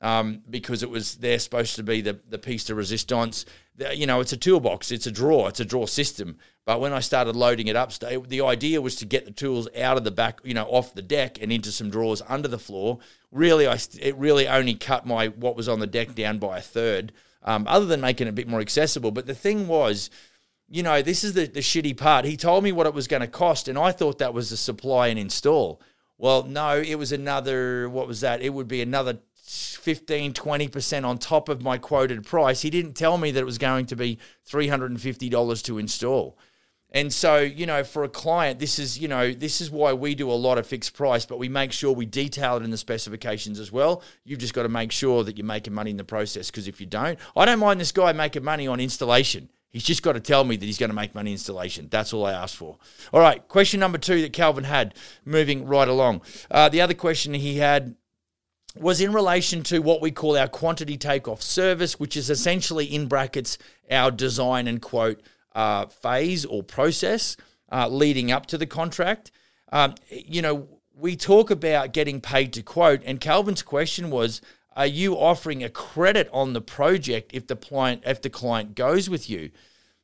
um, 0.00 0.40
because 0.48 0.82
it 0.82 0.88
was 0.88 1.16
they're 1.16 1.38
supposed 1.38 1.76
to 1.76 1.82
be 1.82 2.00
the 2.00 2.18
the 2.30 2.38
piece 2.38 2.64
de 2.64 2.74
resistance. 2.74 3.44
The, 3.76 3.94
you 3.94 4.06
know, 4.06 4.20
it's 4.20 4.32
a 4.32 4.38
toolbox, 4.38 4.90
it's 4.90 5.06
a 5.06 5.12
drawer, 5.12 5.50
it's 5.50 5.60
a 5.60 5.64
drawer 5.64 5.88
system. 5.88 6.38
But 6.64 6.80
when 6.80 6.94
I 6.94 7.00
started 7.00 7.36
loading 7.36 7.66
it 7.66 7.76
up, 7.76 7.92
the 7.92 8.40
idea 8.40 8.80
was 8.80 8.96
to 8.96 9.04
get 9.04 9.26
the 9.26 9.30
tools 9.30 9.68
out 9.76 9.98
of 9.98 10.04
the 10.04 10.10
back, 10.10 10.40
you 10.42 10.54
know, 10.54 10.64
off 10.64 10.94
the 10.94 11.02
deck 11.02 11.36
and 11.42 11.52
into 11.52 11.70
some 11.70 11.90
drawers 11.90 12.22
under 12.26 12.48
the 12.48 12.58
floor. 12.58 12.98
Really, 13.30 13.66
I 13.66 13.78
it 14.00 14.16
really 14.16 14.48
only 14.48 14.74
cut 14.74 15.04
my 15.04 15.28
what 15.28 15.54
was 15.54 15.68
on 15.68 15.80
the 15.80 15.86
deck 15.86 16.14
down 16.14 16.38
by 16.38 16.56
a 16.56 16.62
third 16.62 17.12
um, 17.44 17.66
other 17.68 17.86
than 17.86 18.00
making 18.00 18.26
it 18.26 18.30
a 18.30 18.34
bit 18.34 18.48
more 18.48 18.60
accessible. 18.60 19.10
But 19.10 19.26
the 19.26 19.34
thing 19.34 19.68
was, 19.68 20.10
you 20.68 20.82
know, 20.82 21.02
this 21.02 21.24
is 21.24 21.34
the, 21.34 21.46
the 21.46 21.60
shitty 21.60 21.96
part. 21.96 22.24
He 22.24 22.36
told 22.36 22.64
me 22.64 22.72
what 22.72 22.86
it 22.86 22.94
was 22.94 23.06
going 23.06 23.20
to 23.20 23.28
cost, 23.28 23.68
and 23.68 23.78
I 23.78 23.92
thought 23.92 24.18
that 24.18 24.34
was 24.34 24.50
the 24.50 24.56
supply 24.56 25.08
and 25.08 25.18
install. 25.18 25.80
Well, 26.16 26.44
no, 26.44 26.80
it 26.80 26.94
was 26.96 27.12
another, 27.12 27.88
what 27.88 28.06
was 28.06 28.20
that? 28.20 28.40
It 28.40 28.50
would 28.50 28.68
be 28.68 28.80
another 28.80 29.18
15, 29.34 30.32
20% 30.32 31.04
on 31.04 31.18
top 31.18 31.48
of 31.48 31.62
my 31.62 31.76
quoted 31.76 32.24
price. 32.24 32.62
He 32.62 32.70
didn't 32.70 32.94
tell 32.94 33.18
me 33.18 33.30
that 33.30 33.40
it 33.40 33.44
was 33.44 33.58
going 33.58 33.86
to 33.86 33.96
be 33.96 34.18
$350 34.48 35.62
to 35.64 35.78
install. 35.78 36.38
And 36.94 37.12
so, 37.12 37.38
you 37.38 37.66
know, 37.66 37.82
for 37.82 38.04
a 38.04 38.08
client, 38.08 38.60
this 38.60 38.78
is, 38.78 38.96
you 38.96 39.08
know, 39.08 39.32
this 39.32 39.60
is 39.60 39.68
why 39.68 39.92
we 39.92 40.14
do 40.14 40.30
a 40.30 40.32
lot 40.32 40.58
of 40.58 40.66
fixed 40.66 40.94
price, 40.94 41.26
but 41.26 41.40
we 41.40 41.48
make 41.48 41.72
sure 41.72 41.92
we 41.92 42.06
detail 42.06 42.56
it 42.56 42.62
in 42.62 42.70
the 42.70 42.78
specifications 42.78 43.58
as 43.58 43.72
well. 43.72 44.00
You've 44.24 44.38
just 44.38 44.54
got 44.54 44.62
to 44.62 44.68
make 44.68 44.92
sure 44.92 45.24
that 45.24 45.36
you're 45.36 45.44
making 45.44 45.74
money 45.74 45.90
in 45.90 45.96
the 45.96 46.04
process 46.04 46.52
because 46.52 46.68
if 46.68 46.80
you 46.80 46.86
don't, 46.86 47.18
I 47.36 47.46
don't 47.46 47.58
mind 47.58 47.80
this 47.80 47.90
guy 47.90 48.12
making 48.12 48.44
money 48.44 48.68
on 48.68 48.78
installation. 48.78 49.50
He's 49.70 49.82
just 49.82 50.04
got 50.04 50.12
to 50.12 50.20
tell 50.20 50.44
me 50.44 50.56
that 50.56 50.64
he's 50.64 50.78
going 50.78 50.90
to 50.90 50.94
make 50.94 51.16
money 51.16 51.32
installation. 51.32 51.88
That's 51.90 52.12
all 52.12 52.24
I 52.24 52.32
ask 52.32 52.56
for. 52.56 52.78
All 53.12 53.18
right, 53.18 53.46
question 53.48 53.80
number 53.80 53.98
two 53.98 54.22
that 54.22 54.32
Calvin 54.32 54.62
had, 54.62 54.94
moving 55.24 55.66
right 55.66 55.88
along. 55.88 56.22
Uh, 56.48 56.68
the 56.68 56.80
other 56.80 56.94
question 56.94 57.34
he 57.34 57.58
had 57.58 57.96
was 58.78 59.00
in 59.00 59.12
relation 59.12 59.64
to 59.64 59.80
what 59.80 60.00
we 60.00 60.12
call 60.12 60.36
our 60.36 60.46
quantity 60.46 60.96
takeoff 60.96 61.42
service, 61.42 61.98
which 61.98 62.16
is 62.16 62.30
essentially 62.30 62.86
in 62.86 63.08
brackets 63.08 63.58
our 63.90 64.12
design 64.12 64.68
and 64.68 64.80
quote 64.80 65.20
uh, 65.54 65.86
phase 65.86 66.44
or 66.44 66.62
process 66.62 67.36
uh, 67.70 67.88
leading 67.88 68.30
up 68.30 68.46
to 68.46 68.58
the 68.58 68.66
contract. 68.66 69.30
Um, 69.72 69.94
you 70.08 70.42
know, 70.42 70.68
we 70.96 71.16
talk 71.16 71.50
about 71.50 71.92
getting 71.92 72.20
paid 72.20 72.52
to 72.54 72.62
quote, 72.62 73.02
and 73.04 73.20
Calvin's 73.20 73.62
question 73.62 74.10
was, 74.10 74.40
are 74.76 74.86
you 74.86 75.14
offering 75.14 75.62
a 75.62 75.68
credit 75.68 76.28
on 76.32 76.52
the 76.52 76.60
project 76.60 77.30
if 77.32 77.46
the 77.46 77.56
client 77.56 78.02
if 78.06 78.22
the 78.22 78.30
client 78.30 78.74
goes 78.74 79.08
with 79.08 79.30
you? 79.30 79.50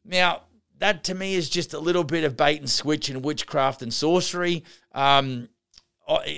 Now, 0.05 0.43
that 0.79 1.05
to 1.05 1.15
me 1.15 1.35
is 1.35 1.51
just 1.51 1.75
a 1.75 1.79
little 1.79 2.05
bit 2.05 2.25
of 2.25 2.37
bait 2.37 2.59
and 2.59 2.71
switch 2.71 3.09
and 3.09 3.25
witchcraft 3.25 3.83
and 3.83 3.93
sorcery. 3.93 4.65
Um, 4.93 5.49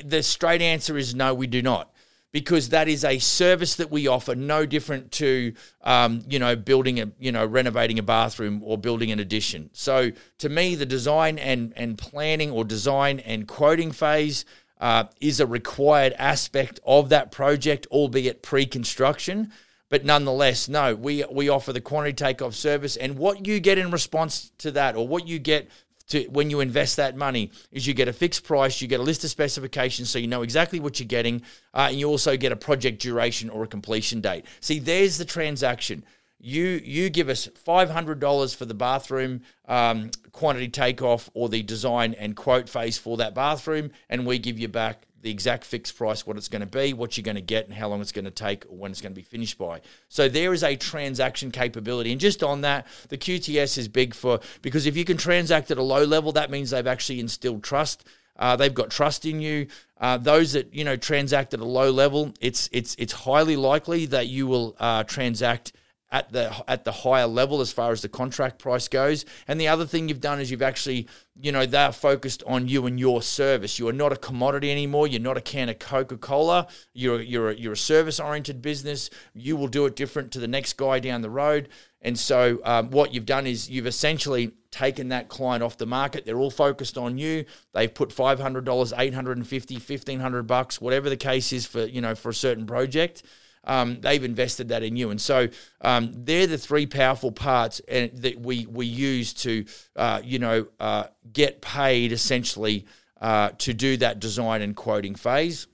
the 0.04 0.22
straight 0.22 0.62
answer 0.62 0.98
is 0.98 1.14
no, 1.14 1.34
we 1.34 1.46
do 1.46 1.62
not 1.62 1.91
because 2.32 2.70
that 2.70 2.88
is 2.88 3.04
a 3.04 3.18
service 3.18 3.76
that 3.76 3.90
we 3.90 4.08
offer, 4.08 4.34
no 4.34 4.64
different 4.64 5.12
to 5.12 5.52
um, 5.82 6.24
you 6.28 6.38
know 6.38 6.56
building 6.56 7.00
a 7.00 7.10
you 7.18 7.30
know 7.30 7.44
renovating 7.44 7.98
a 7.98 8.02
bathroom 8.02 8.62
or 8.64 8.78
building 8.78 9.12
an 9.12 9.20
addition. 9.20 9.70
So 9.72 10.10
to 10.38 10.48
me, 10.48 10.74
the 10.74 10.86
design 10.86 11.38
and 11.38 11.72
and 11.76 11.96
planning 11.96 12.50
or 12.50 12.64
design 12.64 13.20
and 13.20 13.46
quoting 13.46 13.92
phase. 13.92 14.44
Uh, 14.80 15.04
is 15.20 15.38
a 15.38 15.46
required 15.46 16.12
aspect 16.18 16.80
of 16.84 17.08
that 17.08 17.30
project, 17.30 17.86
albeit 17.92 18.42
pre-construction. 18.42 19.52
But 19.88 20.04
nonetheless, 20.04 20.68
no, 20.68 20.96
we 20.96 21.24
we 21.30 21.48
offer 21.48 21.72
the 21.72 21.80
quantity 21.80 22.14
takeoff 22.14 22.56
service, 22.56 22.96
and 22.96 23.16
what 23.16 23.46
you 23.46 23.60
get 23.60 23.78
in 23.78 23.92
response 23.92 24.50
to 24.58 24.72
that, 24.72 24.96
or 24.96 25.06
what 25.06 25.28
you 25.28 25.38
get 25.38 25.70
to 26.12 26.24
when 26.28 26.50
you 26.50 26.60
invest 26.60 26.96
that 26.96 27.16
money 27.16 27.50
is 27.70 27.86
you 27.86 27.94
get 27.94 28.08
a 28.08 28.12
fixed 28.12 28.44
price, 28.44 28.80
you 28.80 28.88
get 28.88 29.00
a 29.00 29.02
list 29.02 29.24
of 29.24 29.30
specifications 29.30 30.08
so 30.10 30.18
you 30.18 30.28
know 30.28 30.42
exactly 30.42 30.80
what 30.80 30.98
you're 30.98 31.06
getting, 31.06 31.42
uh, 31.74 31.88
and 31.90 31.98
you 31.98 32.08
also 32.08 32.36
get 32.36 32.52
a 32.52 32.56
project 32.56 33.02
duration 33.02 33.50
or 33.50 33.64
a 33.64 33.66
completion 33.66 34.20
date. 34.20 34.44
See, 34.60 34.78
there's 34.78 35.18
the 35.18 35.24
transaction. 35.24 36.04
You 36.38 36.80
you 36.84 37.10
give 37.10 37.28
us 37.28 37.48
five 37.54 37.90
hundred 37.90 38.18
dollars 38.20 38.54
for 38.54 38.64
the 38.64 38.74
bathroom 38.74 39.42
um, 39.68 40.10
quantity 40.32 40.68
takeoff 40.68 41.30
or 41.34 41.48
the 41.48 41.62
design 41.62 42.14
and 42.14 42.34
quote 42.34 42.68
phase 42.68 42.98
for 42.98 43.16
that 43.18 43.34
bathroom, 43.34 43.90
and 44.08 44.26
we 44.26 44.38
give 44.38 44.58
you 44.58 44.68
back 44.68 45.06
the 45.22 45.30
exact 45.30 45.64
fixed 45.64 45.96
price, 45.96 46.26
what 46.26 46.36
it's 46.36 46.48
going 46.48 46.60
to 46.60 46.66
be, 46.66 46.92
what 46.92 47.16
you're 47.16 47.22
going 47.22 47.36
to 47.36 47.40
get, 47.40 47.66
and 47.66 47.74
how 47.74 47.88
long 47.88 48.00
it's 48.00 48.12
going 48.12 48.24
to 48.24 48.30
take, 48.30 48.66
or 48.66 48.76
when 48.76 48.90
it's 48.90 49.00
going 49.00 49.12
to 49.12 49.18
be 49.18 49.24
finished 49.24 49.56
by. 49.56 49.80
So 50.08 50.28
there 50.28 50.52
is 50.52 50.62
a 50.62 50.76
transaction 50.76 51.50
capability, 51.50 52.12
and 52.12 52.20
just 52.20 52.42
on 52.42 52.62
that, 52.62 52.86
the 53.08 53.16
QTS 53.16 53.78
is 53.78 53.88
big 53.88 54.14
for 54.14 54.40
because 54.60 54.86
if 54.86 54.96
you 54.96 55.04
can 55.04 55.16
transact 55.16 55.70
at 55.70 55.78
a 55.78 55.82
low 55.82 56.04
level, 56.04 56.32
that 56.32 56.50
means 56.50 56.70
they've 56.70 56.86
actually 56.86 57.20
instilled 57.20 57.62
trust. 57.62 58.04
Uh, 58.36 58.56
they've 58.56 58.74
got 58.74 58.90
trust 58.90 59.24
in 59.24 59.40
you. 59.40 59.68
Uh, 60.00 60.16
those 60.16 60.52
that 60.52 60.74
you 60.74 60.84
know 60.84 60.96
transact 60.96 61.54
at 61.54 61.60
a 61.60 61.64
low 61.64 61.90
level, 61.90 62.34
it's 62.40 62.68
it's 62.72 62.96
it's 62.98 63.12
highly 63.12 63.56
likely 63.56 64.06
that 64.06 64.26
you 64.26 64.46
will 64.46 64.74
uh, 64.80 65.04
transact 65.04 65.72
at 66.12 66.30
the 66.30 66.54
at 66.68 66.84
the 66.84 66.92
higher 66.92 67.26
level 67.26 67.62
as 67.62 67.72
far 67.72 67.90
as 67.90 68.02
the 68.02 68.08
contract 68.08 68.58
price 68.58 68.86
goes. 68.86 69.24
And 69.48 69.58
the 69.58 69.68
other 69.68 69.86
thing 69.86 70.08
you've 70.08 70.20
done 70.20 70.40
is 70.40 70.50
you've 70.50 70.62
actually, 70.62 71.08
you 71.40 71.50
know, 71.50 71.64
they're 71.64 71.90
focused 71.90 72.42
on 72.46 72.68
you 72.68 72.86
and 72.86 73.00
your 73.00 73.22
service. 73.22 73.78
You 73.78 73.88
are 73.88 73.94
not 73.94 74.12
a 74.12 74.16
commodity 74.16 74.70
anymore. 74.70 75.06
You're 75.06 75.22
not 75.22 75.38
a 75.38 75.40
can 75.40 75.70
of 75.70 75.78
Coca 75.78 76.18
Cola. 76.18 76.68
You're 76.92 77.22
you're 77.22 77.50
a, 77.50 77.54
you're 77.54 77.72
a 77.72 77.76
service 77.76 78.20
oriented 78.20 78.60
business. 78.60 79.08
You 79.34 79.56
will 79.56 79.68
do 79.68 79.86
it 79.86 79.96
different 79.96 80.30
to 80.32 80.38
the 80.38 80.48
next 80.48 80.74
guy 80.74 81.00
down 81.00 81.22
the 81.22 81.30
road. 81.30 81.70
And 82.02 82.18
so 82.18 82.60
um, 82.64 82.90
what 82.90 83.14
you've 83.14 83.26
done 83.26 83.46
is 83.46 83.70
you've 83.70 83.86
essentially 83.86 84.52
taken 84.70 85.08
that 85.10 85.28
client 85.28 85.62
off 85.62 85.78
the 85.78 85.86
market. 85.86 86.26
They're 86.26 86.38
all 86.38 86.50
focused 86.50 86.98
on 86.98 87.16
you. 87.16 87.44
They've 87.74 87.92
put 87.92 88.08
$500, 88.08 88.64
$850, 88.64 89.72
1500 89.72 90.42
bucks, 90.42 90.80
whatever 90.80 91.08
the 91.08 91.16
case 91.16 91.52
is 91.52 91.64
for, 91.64 91.84
you 91.84 92.00
know, 92.00 92.16
for 92.16 92.30
a 92.30 92.34
certain 92.34 92.66
project 92.66 93.22
um, 93.64 94.00
they've 94.00 94.24
invested 94.24 94.68
that 94.68 94.82
in 94.82 94.96
you. 94.96 95.10
And 95.10 95.20
so 95.20 95.48
um, 95.80 96.12
they're 96.14 96.46
the 96.46 96.58
three 96.58 96.86
powerful 96.86 97.32
parts 97.32 97.80
and, 97.88 98.10
that 98.22 98.40
we, 98.40 98.66
we 98.66 98.86
use 98.86 99.32
to, 99.34 99.64
uh, 99.96 100.20
you 100.24 100.38
know, 100.38 100.66
uh, 100.80 101.04
get 101.32 101.60
paid 101.60 102.12
essentially 102.12 102.86
uh, 103.20 103.50
to 103.58 103.72
do 103.72 103.96
that 103.98 104.20
design 104.20 104.62
and 104.62 104.74
quoting 104.74 105.14
phase. 105.14 105.66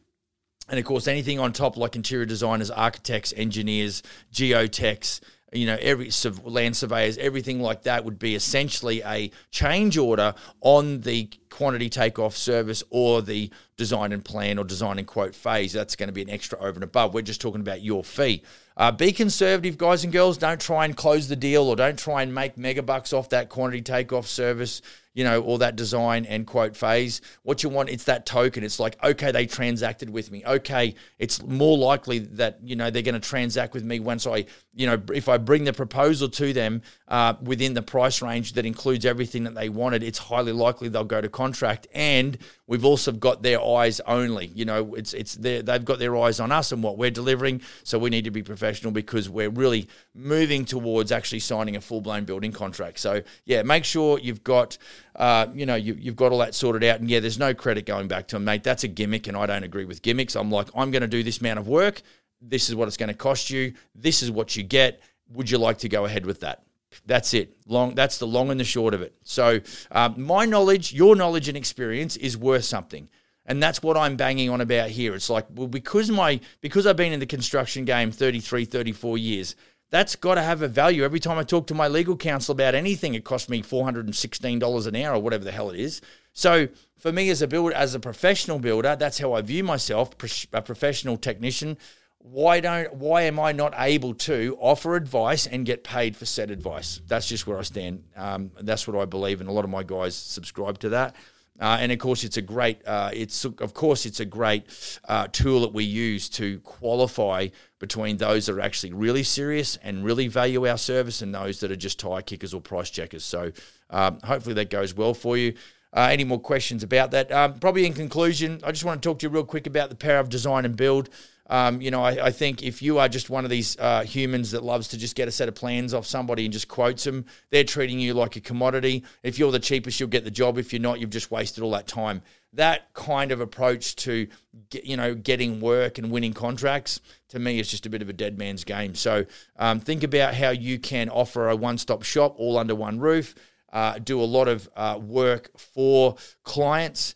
And 0.68 0.78
of 0.78 0.85
course, 0.85 1.09
anything 1.09 1.38
on 1.40 1.52
top, 1.52 1.76
like 1.78 1.97
interior 1.97 2.26
designers, 2.26 2.71
architects, 2.71 3.33
engineers, 3.37 4.02
geotechs, 4.33 5.21
you 5.52 5.64
know, 5.64 5.78
every 5.80 6.11
land 6.45 6.76
surveyors, 6.76 7.16
everything 7.16 7.61
like 7.61 7.85
that 7.85 8.04
would 8.04 8.18
be 8.18 8.35
essentially 8.35 9.02
a 9.02 9.30
change 9.50 9.97
order 9.97 10.35
on 10.61 11.00
the 11.00 11.30
quantity 11.50 11.88
takeoff 11.88 12.36
service 12.36 12.82
or 12.90 13.22
the 13.22 13.50
design 13.76 14.12
and 14.12 14.24
plan 14.24 14.58
or 14.58 14.64
design 14.64 14.98
and 14.98 15.06
quote 15.06 15.34
phase. 15.34 15.72
That's 15.72 15.96
going 15.96 16.08
to 16.08 16.12
be 16.12 16.22
an 16.22 16.30
extra 16.30 16.58
over 16.58 16.74
and 16.74 16.84
above. 16.84 17.14
We're 17.14 17.22
just 17.22 17.40
talking 17.40 17.60
about 17.60 17.82
your 17.82 18.04
fee. 18.04 18.42
Uh, 18.76 18.92
be 18.92 19.12
conservative, 19.12 19.76
guys 19.76 20.04
and 20.04 20.12
girls. 20.12 20.38
Don't 20.38 20.60
try 20.60 20.84
and 20.84 20.96
close 20.96 21.28
the 21.28 21.36
deal 21.36 21.64
or 21.64 21.76
don't 21.76 21.98
try 21.98 22.22
and 22.22 22.34
make 22.34 22.56
mega 22.56 22.82
bucks 22.82 23.12
off 23.12 23.28
that 23.30 23.48
quantity 23.48 23.82
takeoff 23.82 24.26
service 24.26 24.82
you 25.18 25.24
know, 25.24 25.42
or 25.42 25.58
that 25.58 25.74
design 25.74 26.24
and 26.26 26.46
quote 26.46 26.76
phase. 26.76 27.20
What 27.42 27.64
you 27.64 27.70
want, 27.70 27.88
it's 27.88 28.04
that 28.04 28.24
token. 28.24 28.62
It's 28.62 28.78
like, 28.78 28.96
okay, 29.02 29.32
they 29.32 29.46
transacted 29.46 30.08
with 30.08 30.30
me. 30.30 30.44
Okay, 30.46 30.94
it's 31.18 31.42
more 31.42 31.76
likely 31.76 32.20
that, 32.20 32.60
you 32.62 32.76
know, 32.76 32.88
they're 32.88 33.02
going 33.02 33.20
to 33.20 33.28
transact 33.28 33.74
with 33.74 33.82
me 33.82 33.98
once 33.98 34.28
I, 34.28 34.44
you 34.76 34.86
know, 34.86 35.02
if 35.12 35.28
I 35.28 35.38
bring 35.38 35.64
the 35.64 35.72
proposal 35.72 36.28
to 36.28 36.52
them 36.52 36.82
uh, 37.08 37.34
within 37.42 37.74
the 37.74 37.82
price 37.82 38.22
range 38.22 38.52
that 38.52 38.64
includes 38.64 39.04
everything 39.04 39.42
that 39.42 39.56
they 39.56 39.68
wanted, 39.68 40.04
it's 40.04 40.18
highly 40.18 40.52
likely 40.52 40.88
they'll 40.88 41.02
go 41.02 41.20
to 41.20 41.28
contract. 41.38 41.87
And 41.95 42.37
we've 42.66 42.85
also 42.85 43.12
got 43.12 43.42
their 43.45 43.62
eyes 43.62 44.00
only. 44.00 44.47
You 44.47 44.64
know, 44.64 44.97
it's 44.97 45.14
it's 45.14 45.37
they've 45.37 45.85
got 45.85 46.00
their 46.00 46.16
eyes 46.16 46.40
on 46.40 46.50
us 46.50 46.73
and 46.73 46.83
what 46.83 46.99
we're 46.99 47.12
delivering. 47.12 47.62
So 47.85 47.97
we 47.97 48.11
need 48.11 48.25
to 48.25 48.33
be 48.33 48.42
professional 48.42 48.92
because 48.92 49.30
we're 49.30 49.50
really 49.50 49.88
moving 50.14 50.64
towards 50.64 51.12
actually 51.12 51.38
signing 51.40 51.76
a 51.76 51.80
full 51.80 52.00
blown 52.00 52.25
building 52.25 52.50
contract. 52.50 52.99
So 52.99 53.23
yeah, 53.45 53.62
make 53.62 53.85
sure 53.85 54.18
you've 54.18 54.42
got 54.42 54.78
uh, 55.14 55.47
you 55.54 55.64
know 55.64 55.76
you, 55.76 55.95
you've 55.95 56.16
got 56.16 56.33
all 56.33 56.38
that 56.38 56.57
sorted 56.57 56.83
out. 56.83 56.99
And 56.99 57.09
yeah, 57.09 57.21
there's 57.21 57.38
no 57.38 57.54
credit 57.54 57.87
going 57.87 58.09
back 58.09 58.26
to 58.28 58.37
them, 58.37 58.45
mate. 58.45 58.64
That's 58.64 58.83
a 58.83 58.88
gimmick, 58.88 59.28
and 59.28 59.37
I 59.37 59.47
don't 59.47 59.64
agree 59.64 59.85
with 59.85 60.02
gimmicks. 60.02 60.35
I'm 60.35 60.50
like, 60.50 60.68
I'm 60.75 60.90
going 60.90 61.02
to 61.02 61.09
do 61.09 61.23
this 61.23 61.38
amount 61.38 61.61
of 61.61 61.68
work. 61.68 62.02
This 62.42 62.68
is 62.68 62.75
what 62.75 62.88
it's 62.88 62.97
going 62.97 63.14
to 63.14 63.21
cost 63.28 63.49
you. 63.50 63.75
This 63.95 64.23
is 64.25 64.30
what 64.30 64.57
you 64.57 64.64
get. 64.64 65.00
Would 65.30 65.50
you 65.50 65.59
like 65.59 65.78
to 65.78 65.88
go 65.88 66.04
ahead 66.04 66.26
with 66.26 66.40
that? 66.40 66.67
That's 67.07 67.35
it. 67.35 67.57
Long. 67.66 67.95
That's 67.95 68.18
the 68.18 68.26
long 68.26 68.50
and 68.50 68.59
the 68.59 68.64
short 68.64 68.95
of 68.95 69.02
it. 69.02 69.14
So 69.23 69.61
um, 69.90 70.21
my 70.23 70.45
knowledge, 70.45 70.92
your 70.92 71.16
knowledge 71.16 71.49
and 71.49 71.57
experience 71.57 72.16
is 72.16 72.37
worth 72.37 72.64
something, 72.64 73.09
and 73.47 73.62
that's 73.62 73.83
what 73.83 73.97
I'm 73.97 74.16
banging 74.16 74.50
on 74.50 74.61
about 74.61 74.90
here. 74.90 75.14
It's 75.14 75.30
like 75.30 75.47
well, 75.54 75.68
because 75.68 76.11
my 76.11 76.40
because 76.61 76.87
I've 76.87 76.97
been 76.97 77.12
in 77.12 77.21
the 77.21 77.26
construction 77.26 77.85
game 77.85 78.11
33, 78.11 78.64
34 78.64 79.18
years. 79.18 79.57
That's 79.90 80.16
got 80.16 80.35
to 80.35 80.42
have 80.42 80.61
a 80.61 80.68
value. 80.68 81.02
Every 81.02 81.18
time 81.18 81.38
I 81.38 81.45
talk 81.45 81.66
to 81.68 81.75
my 81.75 81.88
legal 81.88 82.14
counsel 82.14 82.52
about 82.52 82.75
anything, 82.75 83.14
it 83.14 83.25
costs 83.25 83.49
me 83.49 83.62
four 83.62 83.85
hundred 83.85 84.04
and 84.04 84.14
sixteen 84.14 84.59
dollars 84.59 84.87
an 84.87 84.95
hour 84.97 85.16
or 85.16 85.23
whatever 85.23 85.45
the 85.45 85.52
hell 85.52 85.71
it 85.71 85.80
is. 85.80 86.02
So 86.35 86.68
for 86.99 87.11
me 87.11 87.30
as 87.30 87.40
a 87.40 87.49
builder, 87.49 87.75
as 87.75 87.95
a 87.95 88.00
professional 88.00 88.59
builder, 88.59 88.97
that's 88.97 89.18
how 89.18 89.33
I 89.33 89.40
view 89.40 89.64
myself, 89.64 90.11
a 90.52 90.62
professional 90.62 91.16
technician 91.16 91.78
why 92.20 92.60
don't 92.60 92.94
why 92.94 93.22
am 93.22 93.38
I 93.38 93.52
not 93.52 93.75
able 93.76 94.14
to 94.14 94.56
offer 94.60 94.96
advice 94.96 95.46
and 95.46 95.64
get 95.64 95.84
paid 95.84 96.16
for 96.16 96.26
said 96.26 96.50
advice? 96.50 97.00
That's 97.06 97.28
just 97.28 97.46
where 97.46 97.58
I 97.58 97.62
stand. 97.62 98.04
Um, 98.16 98.50
that's 98.60 98.87
what 98.87 99.00
I 99.00 99.04
believe, 99.04 99.40
and 99.40 99.48
a 99.48 99.52
lot 99.52 99.64
of 99.64 99.70
my 99.70 99.82
guys 99.82 100.14
subscribe 100.14 100.78
to 100.80 100.90
that. 100.90 101.14
Uh, 101.60 101.76
and 101.80 101.90
of 101.90 101.98
course, 101.98 102.22
it's 102.22 102.37
a 102.37 102.42
great. 102.42 102.87
Uh, 102.87 103.10
it's 103.12 103.44
of 103.44 103.75
course 103.75 104.06
it's 104.06 104.20
a 104.20 104.25
great 104.25 104.64
uh, 105.08 105.26
tool 105.32 105.60
that 105.60 105.72
we 105.72 105.84
use 105.84 106.28
to 106.28 106.60
qualify 106.60 107.48
between 107.78 108.16
those 108.16 108.46
that 108.46 108.54
are 108.54 108.60
actually 108.60 108.92
really 108.92 109.22
serious 109.22 109.76
and 109.76 110.04
really 110.04 110.28
value 110.28 110.68
our 110.68 110.78
service, 110.78 111.22
and 111.22 111.34
those 111.34 111.60
that 111.60 111.70
are 111.70 111.76
just 111.76 111.98
tire 111.98 112.22
kickers 112.22 112.52
or 112.52 112.60
price 112.60 112.90
checkers. 112.90 113.25
So 113.25 113.52
um, 113.90 114.20
hopefully 114.22 114.54
that 114.54 114.70
goes 114.70 114.94
well 114.94 115.14
for 115.14 115.37
you. 115.37 115.54
Uh, 115.92 116.08
any 116.12 116.25
more 116.25 116.38
questions 116.38 116.82
about 116.82 117.12
that? 117.12 117.32
Um, 117.32 117.58
probably 117.58 117.87
in 117.87 117.94
conclusion, 117.94 118.60
I 118.62 118.72
just 118.72 118.84
want 118.84 119.02
to 119.02 119.08
talk 119.08 119.20
to 119.20 119.26
you 119.26 119.30
real 119.30 119.44
quick 119.44 119.66
about 119.66 119.88
the 119.88 119.96
power 119.96 120.18
of 120.18 120.28
design 120.28 120.64
and 120.64 120.76
build. 120.76 121.08
Um, 121.48 121.80
you 121.80 121.90
know, 121.90 122.02
I, 122.02 122.26
I, 122.26 122.30
think 122.30 122.62
if 122.62 122.82
you 122.82 122.98
are 122.98 123.08
just 123.08 123.30
one 123.30 123.44
of 123.44 123.50
these 123.50 123.78
uh, 123.78 124.02
humans 124.02 124.50
that 124.50 124.62
loves 124.62 124.88
to 124.88 124.98
just 124.98 125.16
get 125.16 125.28
a 125.28 125.30
set 125.30 125.48
of 125.48 125.54
plans 125.54 125.94
off 125.94 126.04
somebody 126.04 126.44
and 126.44 126.52
just 126.52 126.68
quotes 126.68 127.04
them, 127.04 127.24
they're 127.50 127.64
treating 127.64 127.98
you 127.98 128.12
like 128.12 128.36
a 128.36 128.40
commodity. 128.40 129.02
If 129.22 129.38
you're 129.38 129.50
the 129.50 129.58
cheapest, 129.58 129.98
you'll 129.98 130.10
get 130.10 130.24
the 130.24 130.30
job. 130.30 130.58
If 130.58 130.74
you're 130.74 130.82
not, 130.82 131.00
you've 131.00 131.08
just 131.08 131.30
wasted 131.30 131.64
all 131.64 131.70
that 131.70 131.86
time. 131.86 132.20
That 132.52 132.92
kind 132.92 133.32
of 133.32 133.40
approach 133.40 133.96
to, 133.96 134.28
get, 134.68 134.84
you 134.84 134.98
know, 134.98 135.14
getting 135.14 135.60
work 135.60 135.96
and 135.96 136.10
winning 136.10 136.34
contracts 136.34 137.00
to 137.30 137.38
me 137.38 137.58
is 137.58 137.70
just 137.70 137.86
a 137.86 137.90
bit 137.90 138.02
of 138.02 138.10
a 138.10 138.14
dead 138.14 138.38
man's 138.38 138.64
game. 138.64 138.94
So 138.94 139.24
um, 139.58 139.80
think 139.80 140.02
about 140.02 140.34
how 140.34 140.50
you 140.50 140.78
can 140.78 141.08
offer 141.08 141.48
a 141.48 141.56
one-stop 141.56 142.02
shop 142.02 142.34
all 142.38 142.58
under 142.58 142.74
one 142.74 143.00
roof. 143.00 143.34
Uh, 143.72 143.98
do 143.98 144.20
a 144.20 144.24
lot 144.24 144.48
of 144.48 144.68
uh, 144.76 144.98
work 145.00 145.50
for 145.58 146.16
clients 146.42 147.14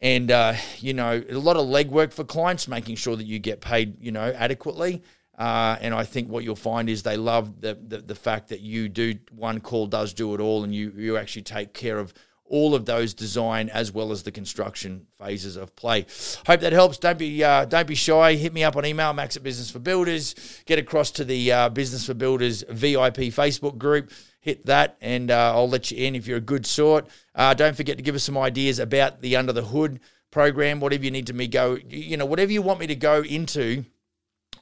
and 0.00 0.30
uh, 0.30 0.54
you 0.78 0.94
know 0.94 1.22
a 1.28 1.38
lot 1.38 1.56
of 1.56 1.66
legwork 1.66 2.12
for 2.12 2.24
clients, 2.24 2.68
making 2.68 2.96
sure 2.96 3.16
that 3.16 3.24
you 3.24 3.38
get 3.38 3.60
paid, 3.60 4.00
you 4.00 4.12
know, 4.12 4.32
adequately. 4.36 5.02
Uh, 5.36 5.76
and 5.80 5.94
I 5.94 6.02
think 6.02 6.28
what 6.28 6.42
you'll 6.42 6.56
find 6.56 6.90
is 6.90 7.04
they 7.04 7.16
love 7.16 7.60
the, 7.60 7.78
the, 7.80 7.98
the 7.98 8.14
fact 8.16 8.48
that 8.48 8.60
you 8.60 8.88
do 8.88 9.14
one 9.30 9.60
call 9.60 9.86
does 9.86 10.12
do 10.12 10.34
it 10.34 10.40
all, 10.40 10.64
and 10.64 10.74
you 10.74 10.92
you 10.96 11.16
actually 11.16 11.42
take 11.42 11.72
care 11.72 11.98
of 11.98 12.12
all 12.50 12.74
of 12.74 12.86
those 12.86 13.14
design 13.14 13.68
as 13.68 13.92
well 13.92 14.10
as 14.10 14.22
the 14.22 14.32
construction 14.32 15.06
phases 15.18 15.56
of 15.56 15.76
play. 15.76 16.06
Hope 16.46 16.60
that 16.60 16.72
helps. 16.72 16.98
Don't 16.98 17.18
be 17.18 17.44
uh, 17.44 17.64
don't 17.66 17.86
be 17.86 17.94
shy. 17.94 18.34
Hit 18.34 18.52
me 18.52 18.64
up 18.64 18.76
on 18.76 18.84
email, 18.84 19.12
Max 19.12 19.36
at 19.36 19.42
Business 19.42 19.70
for 19.70 19.78
Builders. 19.78 20.34
Get 20.66 20.78
across 20.78 21.10
to 21.12 21.24
the 21.24 21.52
uh, 21.52 21.68
Business 21.68 22.06
for 22.06 22.14
Builders 22.14 22.64
VIP 22.68 23.16
Facebook 23.30 23.78
group 23.78 24.10
hit 24.40 24.66
that 24.66 24.96
and 25.00 25.30
uh, 25.30 25.52
I'll 25.54 25.68
let 25.68 25.90
you 25.90 26.04
in 26.04 26.14
if 26.14 26.26
you're 26.26 26.38
a 26.38 26.42
good 26.42 26.66
sort. 26.66 27.08
Uh, 27.34 27.54
don't 27.54 27.76
forget 27.76 27.96
to 27.96 28.02
give 28.02 28.14
us 28.14 28.24
some 28.24 28.38
ideas 28.38 28.78
about 28.78 29.20
the 29.20 29.36
Under 29.36 29.52
the 29.52 29.64
Hood 29.64 30.00
program, 30.30 30.80
whatever 30.80 31.04
you 31.04 31.10
need 31.10 31.26
to 31.26 31.32
me 31.32 31.46
go, 31.46 31.78
you 31.88 32.16
know, 32.16 32.26
whatever 32.26 32.52
you 32.52 32.62
want 32.62 32.80
me 32.80 32.86
to 32.86 32.96
go 32.96 33.22
into 33.22 33.84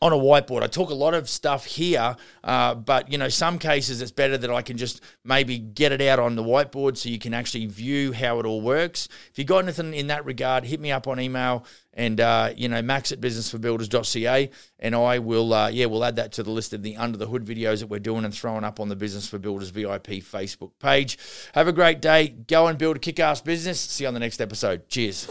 on 0.02 0.12
a 0.12 0.16
whiteboard. 0.16 0.62
I 0.62 0.66
talk 0.66 0.90
a 0.90 0.94
lot 0.94 1.14
of 1.14 1.28
stuff 1.28 1.64
here, 1.64 2.16
uh, 2.44 2.74
but 2.74 3.10
you 3.10 3.18
know, 3.18 3.28
some 3.28 3.58
cases 3.58 4.00
it's 4.02 4.10
better 4.10 4.38
that 4.38 4.50
I 4.50 4.62
can 4.62 4.76
just 4.76 5.00
maybe 5.24 5.58
get 5.58 5.92
it 5.92 6.00
out 6.00 6.18
on 6.18 6.36
the 6.36 6.42
whiteboard 6.42 6.96
so 6.96 7.08
you 7.08 7.18
can 7.18 7.34
actually 7.34 7.66
view 7.66 8.12
how 8.12 8.38
it 8.40 8.46
all 8.46 8.60
works. 8.60 9.08
If 9.30 9.38
you 9.38 9.44
got 9.44 9.64
anything 9.64 9.94
in 9.94 10.08
that 10.08 10.24
regard, 10.24 10.64
hit 10.64 10.80
me 10.80 10.92
up 10.92 11.06
on 11.06 11.20
email 11.20 11.66
and 11.96 12.20
uh, 12.20 12.52
you 12.54 12.68
know 12.68 12.82
max 12.82 13.10
at 13.10 13.20
businessforbuilders.ca 13.20 14.50
and 14.78 14.94
I 14.94 15.18
will 15.18 15.52
uh, 15.52 15.68
yeah 15.68 15.86
we'll 15.86 16.04
add 16.04 16.16
that 16.16 16.32
to 16.32 16.42
the 16.42 16.50
list 16.50 16.72
of 16.72 16.82
the 16.82 16.96
under 16.96 17.16
the 17.16 17.26
hood 17.26 17.44
videos 17.44 17.80
that 17.80 17.88
we're 17.88 17.98
doing 17.98 18.24
and 18.24 18.34
throwing 18.34 18.64
up 18.64 18.78
on 18.78 18.88
the 18.88 18.96
Business 18.96 19.26
for 19.26 19.38
Builders 19.38 19.70
VIP 19.70 20.06
Facebook 20.22 20.72
page. 20.78 21.18
Have 21.54 21.68
a 21.68 21.72
great 21.72 22.00
day. 22.00 22.28
Go 22.28 22.66
and 22.66 22.78
build 22.78 22.96
a 22.96 22.98
kick-ass 22.98 23.40
business. 23.40 23.80
See 23.80 24.04
you 24.04 24.08
on 24.08 24.14
the 24.14 24.20
next 24.20 24.40
episode. 24.40 24.88
Cheers. 24.88 25.28